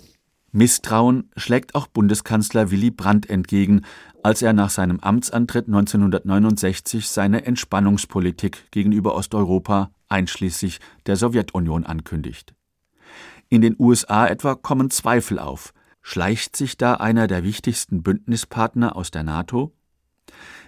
Misstrauen 0.52 1.30
schlägt 1.36 1.74
auch 1.74 1.86
Bundeskanzler 1.86 2.70
Willy 2.70 2.90
Brandt 2.90 3.30
entgegen, 3.30 3.82
als 4.22 4.42
er 4.42 4.52
nach 4.52 4.70
seinem 4.70 5.00
Amtsantritt 5.00 5.66
1969 5.66 7.08
seine 7.08 7.44
Entspannungspolitik 7.44 8.70
gegenüber 8.70 9.14
Osteuropa 9.14 9.90
einschließlich 10.08 10.78
der 11.06 11.16
Sowjetunion 11.16 11.84
ankündigt. 11.84 12.54
In 13.48 13.62
den 13.62 13.76
USA 13.78 14.26
etwa 14.26 14.54
kommen 14.54 14.90
Zweifel 14.90 15.38
auf. 15.38 15.72
Schleicht 16.02 16.56
sich 16.56 16.76
da 16.76 16.94
einer 16.94 17.26
der 17.26 17.44
wichtigsten 17.44 18.02
Bündnispartner 18.02 18.96
aus 18.96 19.10
der 19.10 19.22
NATO? 19.22 19.72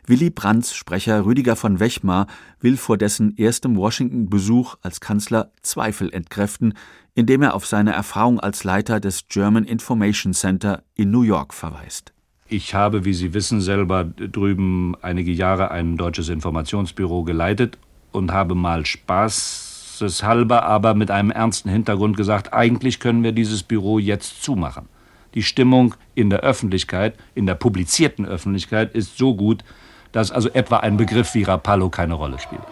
Willy 0.07 0.31
Brandts 0.31 0.75
Sprecher 0.75 1.25
Rüdiger 1.25 1.57
von 1.57 1.81
Wechmar 1.81 2.27
will 2.61 2.77
vor 2.77 2.99
dessen 2.99 3.37
erstem 3.37 3.77
Washington-Besuch 3.77 4.77
als 4.83 5.01
Kanzler 5.01 5.51
Zweifel 5.63 6.13
entkräften, 6.13 6.75
indem 7.15 7.43
er 7.43 7.55
auf 7.55 7.67
seine 7.67 7.93
Erfahrung 7.93 8.39
als 8.39 8.65
Leiter 8.65 9.01
des 9.01 9.29
German 9.29 9.65
Information 9.65 10.35
Center 10.35 10.83
in 10.95 11.11
New 11.11 11.23
York 11.23 11.55
verweist. 11.55 12.13
Ich 12.49 12.75
habe, 12.75 13.05
wie 13.05 13.15
Sie 13.15 13.33
wissen, 13.33 13.61
selber 13.61 14.05
drüben 14.05 14.95
einige 15.01 15.33
Jahre 15.33 15.71
ein 15.71 15.97
deutsches 15.97 16.29
Informationsbüro 16.29 17.25
geleitet 17.25 17.79
und 18.13 18.33
habe 18.33 18.55
mal 18.55 18.85
spaßeshalber, 18.85 20.65
aber 20.65 20.95
mit 20.95 21.11
einem 21.11 21.31
ernsten 21.31 21.71
Hintergrund 21.71 22.17
gesagt, 22.17 22.53
eigentlich 22.53 23.01
können 23.01 23.23
wir 23.23 23.33
dieses 23.33 23.63
Büro 23.63 23.99
jetzt 23.99 24.43
zumachen. 24.43 24.89
Die 25.35 25.43
Stimmung 25.43 25.95
in 26.15 26.31
der 26.31 26.41
Öffentlichkeit, 26.41 27.17
in 27.35 27.47
der 27.47 27.55
publizierten 27.55 28.25
Öffentlichkeit 28.25 28.95
ist 28.95 29.19
so 29.19 29.35
gut, 29.35 29.65
dass 30.13 30.31
also 30.31 30.49
etwa 30.51 30.79
ein 30.79 30.97
Begriff 30.97 31.35
wie 31.35 31.43
Rapallo 31.43 31.91
keine 31.91 32.15
Rolle 32.15 32.39
spielt. 32.39 32.63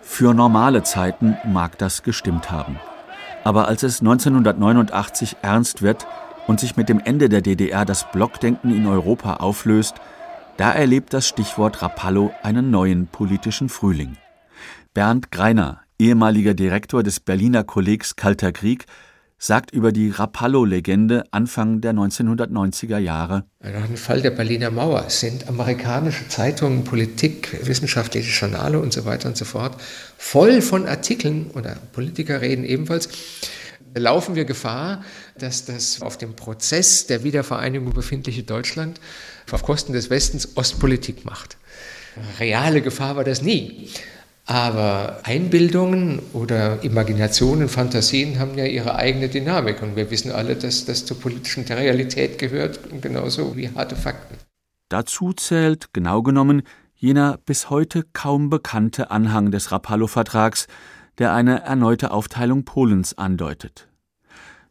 Für 0.00 0.34
normale 0.34 0.84
Zeiten 0.84 1.36
mag 1.44 1.78
das 1.78 2.04
gestimmt 2.04 2.50
haben. 2.52 2.78
Aber 3.44 3.66
als 3.66 3.82
es 3.82 4.00
1989 4.00 5.38
ernst 5.42 5.82
wird 5.82 6.06
und 6.46 6.60
sich 6.60 6.76
mit 6.76 6.88
dem 6.88 7.00
Ende 7.00 7.28
der 7.28 7.40
DDR 7.40 7.84
das 7.84 8.08
Blockdenken 8.12 8.72
in 8.72 8.86
Europa 8.86 9.36
auflöst, 9.36 9.96
da 10.58 10.70
erlebt 10.70 11.12
das 11.12 11.26
Stichwort 11.26 11.82
Rapallo 11.82 12.32
einen 12.42 12.70
neuen 12.70 13.08
politischen 13.08 13.68
Frühling. 13.68 14.16
Bernd 14.94 15.32
Greiner, 15.32 15.81
ehemaliger 16.02 16.52
Direktor 16.52 17.04
des 17.04 17.20
Berliner 17.20 17.62
Kollegs 17.62 18.16
Kalter 18.16 18.50
Krieg, 18.50 18.86
sagt 19.38 19.70
über 19.70 19.92
die 19.92 20.10
Rapallo-Legende 20.10 21.22
Anfang 21.30 21.80
der 21.80 21.92
1990er 21.92 22.98
Jahre. 22.98 23.44
Nach 23.60 23.86
dem 23.86 23.96
Fall 23.96 24.20
der 24.20 24.32
Berliner 24.32 24.72
Mauer 24.72 25.10
sind 25.10 25.48
amerikanische 25.48 26.26
Zeitungen, 26.26 26.82
Politik, 26.82 27.56
wissenschaftliche 27.64 28.30
Journale 28.30 28.80
und 28.80 28.92
so 28.92 29.04
weiter 29.04 29.28
und 29.28 29.36
so 29.36 29.44
fort 29.44 29.80
voll 30.18 30.60
von 30.60 30.86
Artikeln 30.86 31.50
oder 31.54 31.76
Politiker 31.92 32.40
reden 32.40 32.64
ebenfalls. 32.64 33.08
Laufen 33.94 34.34
wir 34.34 34.44
Gefahr, 34.44 35.04
dass 35.38 35.66
das 35.66 36.02
auf 36.02 36.18
dem 36.18 36.34
Prozess 36.34 37.06
der 37.06 37.22
Wiedervereinigung 37.22 37.92
befindliche 37.92 38.42
Deutschland 38.42 39.00
auf 39.52 39.62
Kosten 39.62 39.92
des 39.92 40.10
Westens 40.10 40.56
Ostpolitik 40.56 41.24
macht? 41.24 41.58
Reale 42.40 42.82
Gefahr 42.82 43.16
war 43.16 43.24
das 43.24 43.42
nie. 43.42 43.88
Aber 44.52 45.20
Einbildungen 45.22 46.20
oder 46.34 46.84
Imaginationen, 46.84 47.70
Fantasien 47.70 48.38
haben 48.38 48.58
ja 48.58 48.66
ihre 48.66 48.96
eigene 48.96 49.30
Dynamik. 49.30 49.80
Und 49.80 49.96
wir 49.96 50.10
wissen 50.10 50.30
alle, 50.30 50.56
dass 50.56 50.84
das 50.84 51.06
zur 51.06 51.18
politischen 51.18 51.64
Realität 51.64 52.36
gehört, 52.36 52.78
genauso 53.00 53.56
wie 53.56 53.70
harte 53.70 53.96
Fakten. 53.96 54.36
Dazu 54.90 55.32
zählt, 55.32 55.94
genau 55.94 56.20
genommen, 56.20 56.64
jener 56.94 57.38
bis 57.46 57.70
heute 57.70 58.04
kaum 58.12 58.50
bekannte 58.50 59.10
Anhang 59.10 59.52
des 59.52 59.72
Rapallo-Vertrags, 59.72 60.66
der 61.16 61.32
eine 61.32 61.62
erneute 61.62 62.10
Aufteilung 62.10 62.66
Polens 62.66 63.16
andeutet. 63.16 63.88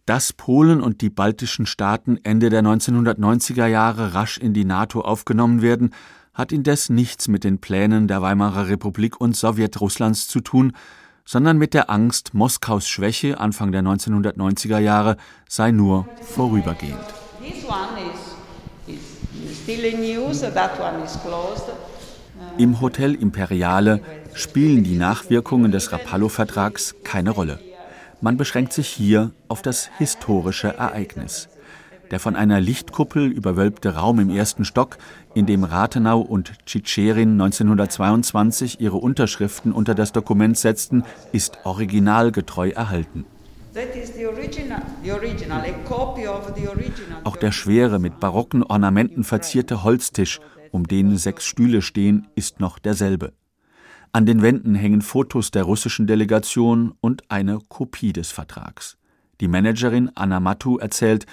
Dass 0.05 0.31
Polen 0.31 0.79
und 0.79 1.01
die 1.01 1.09
baltischen 1.09 1.65
Staaten 1.65 2.19
Ende 2.21 2.51
der 2.51 2.61
1990er 2.61 3.65
Jahre 3.65 4.13
rasch 4.13 4.37
in 4.37 4.53
die 4.53 4.65
NATO 4.65 5.01
aufgenommen 5.01 5.63
werden, 5.63 5.91
hat 6.33 6.51
indes 6.51 6.89
nichts 6.89 7.27
mit 7.27 7.43
den 7.43 7.59
Plänen 7.59 8.07
der 8.07 8.21
Weimarer 8.21 8.69
Republik 8.69 9.19
und 9.19 9.35
Sowjetrusslands 9.35 10.27
zu 10.27 10.39
tun, 10.39 10.73
sondern 11.25 11.57
mit 11.57 11.73
der 11.73 11.89
Angst, 11.89 12.33
Moskaus 12.33 12.87
Schwäche 12.87 13.39
Anfang 13.39 13.71
der 13.71 13.81
1990er 13.81 14.79
Jahre 14.79 15.17
sei 15.47 15.71
nur 15.71 16.07
vorübergehend. 16.21 16.99
Im 22.57 22.81
Hotel 22.81 23.15
Imperiale 23.15 24.01
spielen 24.33 24.83
die 24.83 24.95
Nachwirkungen 24.95 25.71
des 25.71 25.91
Rapallo-Vertrags 25.91 26.95
keine 27.03 27.31
Rolle. 27.31 27.59
Man 28.21 28.37
beschränkt 28.37 28.73
sich 28.73 28.87
hier 28.87 29.31
auf 29.47 29.61
das 29.61 29.89
historische 29.97 30.75
Ereignis. 30.75 31.49
Der 32.11 32.19
von 32.19 32.35
einer 32.35 32.59
Lichtkuppel 32.59 33.31
überwölbte 33.31 33.95
Raum 33.95 34.19
im 34.19 34.29
ersten 34.29 34.65
Stock, 34.65 34.97
in 35.33 35.45
dem 35.45 35.63
Rathenau 35.63 36.19
und 36.19 36.51
Tschitscherin 36.65 37.39
1922 37.41 38.81
ihre 38.81 38.97
Unterschriften 38.97 39.71
unter 39.71 39.95
das 39.95 40.11
Dokument 40.11 40.57
setzten, 40.57 41.03
ist 41.31 41.59
originalgetreu 41.63 42.69
erhalten. 42.71 43.25
Auch 47.23 47.37
der 47.37 47.51
schwere, 47.53 47.99
mit 47.99 48.19
barocken 48.19 48.63
Ornamenten 48.63 49.23
verzierte 49.23 49.83
Holztisch, 49.83 50.41
um 50.71 50.85
den 50.87 51.17
sechs 51.17 51.45
Stühle 51.45 51.81
stehen, 51.81 52.27
ist 52.35 52.59
noch 52.59 52.77
derselbe. 52.77 53.31
An 54.11 54.25
den 54.25 54.41
Wänden 54.41 54.75
hängen 54.75 55.01
Fotos 55.01 55.51
der 55.51 55.63
russischen 55.63 56.07
Delegation 56.07 56.93
und 56.99 57.23
eine 57.29 57.59
Kopie 57.69 58.11
des 58.11 58.31
Vertrags. 58.31 58.97
Die 59.39 59.47
Managerin 59.47 60.11
Anna 60.15 60.41
Matu 60.41 60.77
erzählt, 60.77 61.25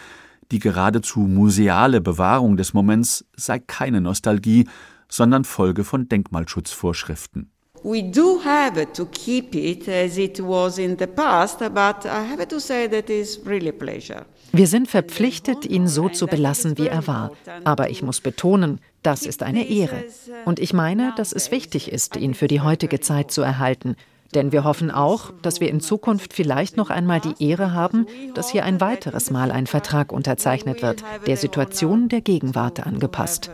die 0.51 0.59
geradezu 0.59 1.21
museale 1.21 2.01
Bewahrung 2.01 2.57
des 2.57 2.75
Moments 2.75 3.25
sei 3.37 3.59
keine 3.59 4.01
Nostalgie, 4.01 4.67
sondern 5.09 5.45
Folge 5.45 5.85
von 5.85 6.09
Denkmalschutzvorschriften. 6.09 7.51
We 7.85 8.03
do 8.03 8.41
have 8.45 8.93
to 8.93 9.07
keep 9.07 9.55
it 9.55 9.89
as 9.89 10.19
it 10.19 10.41
was 10.41 10.79
in 10.79 10.97
the 10.99 11.07
past, 11.07 11.61
but 11.61 12.05
I 12.05 12.29
have 12.29 12.49
to 12.49 12.59
say 12.59 12.89
that 12.89 13.09
is 13.09 13.41
really 13.47 13.73
pleasure. 13.73 14.27
Wir 14.53 14.67
sind 14.67 14.89
verpflichtet, 14.89 15.67
ihn 15.67 15.87
so 15.87 16.09
zu 16.09 16.27
belassen, 16.27 16.79
wie 16.79 16.89
er 16.89 17.07
war. 17.07 17.33
Aber 17.65 17.91
ich 17.91 18.03
muss 18.03 18.21
betonen, 18.21 18.81
das 19.03 19.27
ist 19.27 19.43
eine 19.43 19.69
Ehre. 19.69 20.05
Und 20.45 20.59
ich 20.59 20.73
meine, 20.73 21.13
dass 21.17 21.33
es 21.33 21.51
wichtig 21.51 21.93
ist, 21.93 22.17
ihn 22.17 22.35
für 22.35 22.49
die 22.49 22.61
heutige 22.61 23.01
Zeit 23.01 23.31
zu 23.31 23.43
erhalten. 23.43 23.95
Denn 24.35 24.53
wir 24.53 24.65
hoffen 24.65 24.91
auch, 24.91 25.33
dass 25.41 25.61
wir 25.61 25.71
in 25.71 25.81
Zukunft 25.81 26.35
vielleicht 26.35 26.77
noch 26.77 26.91
einmal 26.91 27.21
die 27.21 27.43
Ehre 27.43 27.73
haben, 27.73 28.07
dass 28.35 28.51
hier 28.51 28.65
ein 28.65 28.81
weiteres 28.81 29.31
Mal 29.31 29.51
ein 29.51 29.67
Vertrag 29.67 30.13
unterzeichnet 30.13 30.83
wird, 30.83 31.03
der 31.27 31.37
Situation 31.37 32.09
der 32.09 32.21
Gegenwart 32.21 32.87
angepasst. 32.87 33.51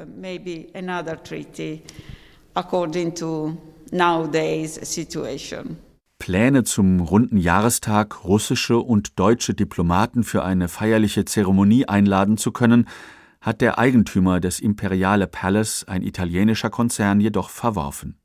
Pläne 6.18 6.64
zum 6.64 7.00
runden 7.00 7.36
Jahrestag, 7.36 8.24
russische 8.24 8.78
und 8.78 9.18
deutsche 9.18 9.54
Diplomaten 9.54 10.24
für 10.24 10.42
eine 10.42 10.68
feierliche 10.68 11.24
Zeremonie 11.24 11.86
einladen 11.86 12.36
zu 12.36 12.50
können, 12.50 12.88
hat 13.40 13.60
der 13.60 13.78
Eigentümer 13.78 14.40
des 14.40 14.58
Imperiale 14.58 15.26
Palace, 15.26 15.84
ein 15.86 16.02
italienischer 16.02 16.70
Konzern, 16.70 17.20
jedoch 17.20 17.50
verworfen. 17.50 18.16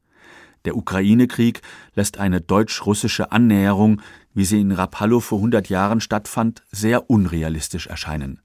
Der 0.66 0.76
Ukraine-Krieg 0.76 1.62
lässt 1.96 2.18
eine 2.18 2.42
deutsch-russische 2.42 3.32
Annäherung, 3.32 4.02
wie 4.34 4.46
sie 4.46 4.62
in 4.62 4.72
Rapallo 4.72 5.20
vor 5.20 5.40
100 5.40 5.70
Jahren 5.70 6.02
stattfand, 6.02 6.64
sehr 6.72 7.10
unrealistisch 7.10 7.88
erscheinen. 7.88 8.42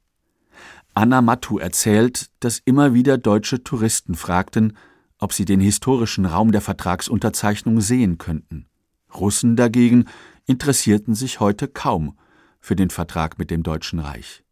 Anna 0.94 1.22
Matu 1.22 1.59
erzählt, 1.59 2.31
dass 2.40 2.61
immer 2.64 2.94
wieder 2.94 3.18
deutsche 3.18 3.64
Touristen 3.64 4.14
fragten, 4.14 4.77
ob 5.18 5.33
sie 5.33 5.44
den 5.44 5.61
historischen 5.61 6.24
Raum 6.24 6.53
der 6.53 6.61
Vertragsunterzeichnung 6.61 7.81
sehen 7.81 8.18
könnten. 8.18 8.66
Russen 9.12 9.57
dagegen 9.57 10.07
interessierten 10.46 11.14
sich 11.14 11.40
heute 11.40 11.68
kaum 11.68 12.16
für 12.61 12.77
den 12.77 12.90
Vertrag 12.90 13.38
mit 13.38 13.50
dem 13.50 13.62
Deutschen 13.62 13.98
Reich. 13.98 14.44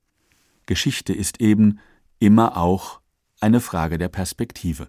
Geschichte 0.66 1.12
ist 1.12 1.40
eben 1.40 1.79
immer 2.18 2.57
auch 2.57 3.01
eine 3.40 3.61
Frage 3.61 3.98
der 3.98 4.09
Perspektive. 4.09 4.88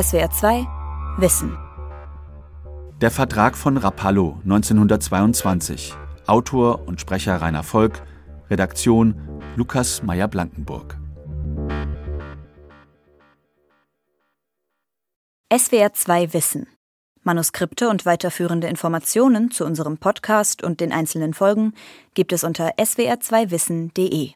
SWR 0.00 0.30
2 0.30 0.77
Wissen. 1.20 1.58
Der 3.00 3.10
Vertrag 3.10 3.56
von 3.56 3.76
Rapallo 3.76 4.38
1922. 4.44 5.92
Autor 6.28 6.86
und 6.86 7.00
Sprecher 7.00 7.42
Rainer 7.42 7.64
Volk. 7.64 8.02
Redaktion 8.48 9.16
Lukas 9.56 10.04
Meyer-Blankenburg. 10.04 10.96
SWR 15.52 15.92
2 15.92 16.32
Wissen. 16.34 16.68
Manuskripte 17.24 17.88
und 17.88 18.06
weiterführende 18.06 18.68
Informationen 18.68 19.50
zu 19.50 19.64
unserem 19.64 19.98
Podcast 19.98 20.62
und 20.62 20.80
den 20.80 20.92
einzelnen 20.92 21.34
Folgen 21.34 21.74
gibt 22.14 22.32
es 22.32 22.44
unter 22.44 22.76
swr2wissen.de. 22.78 24.34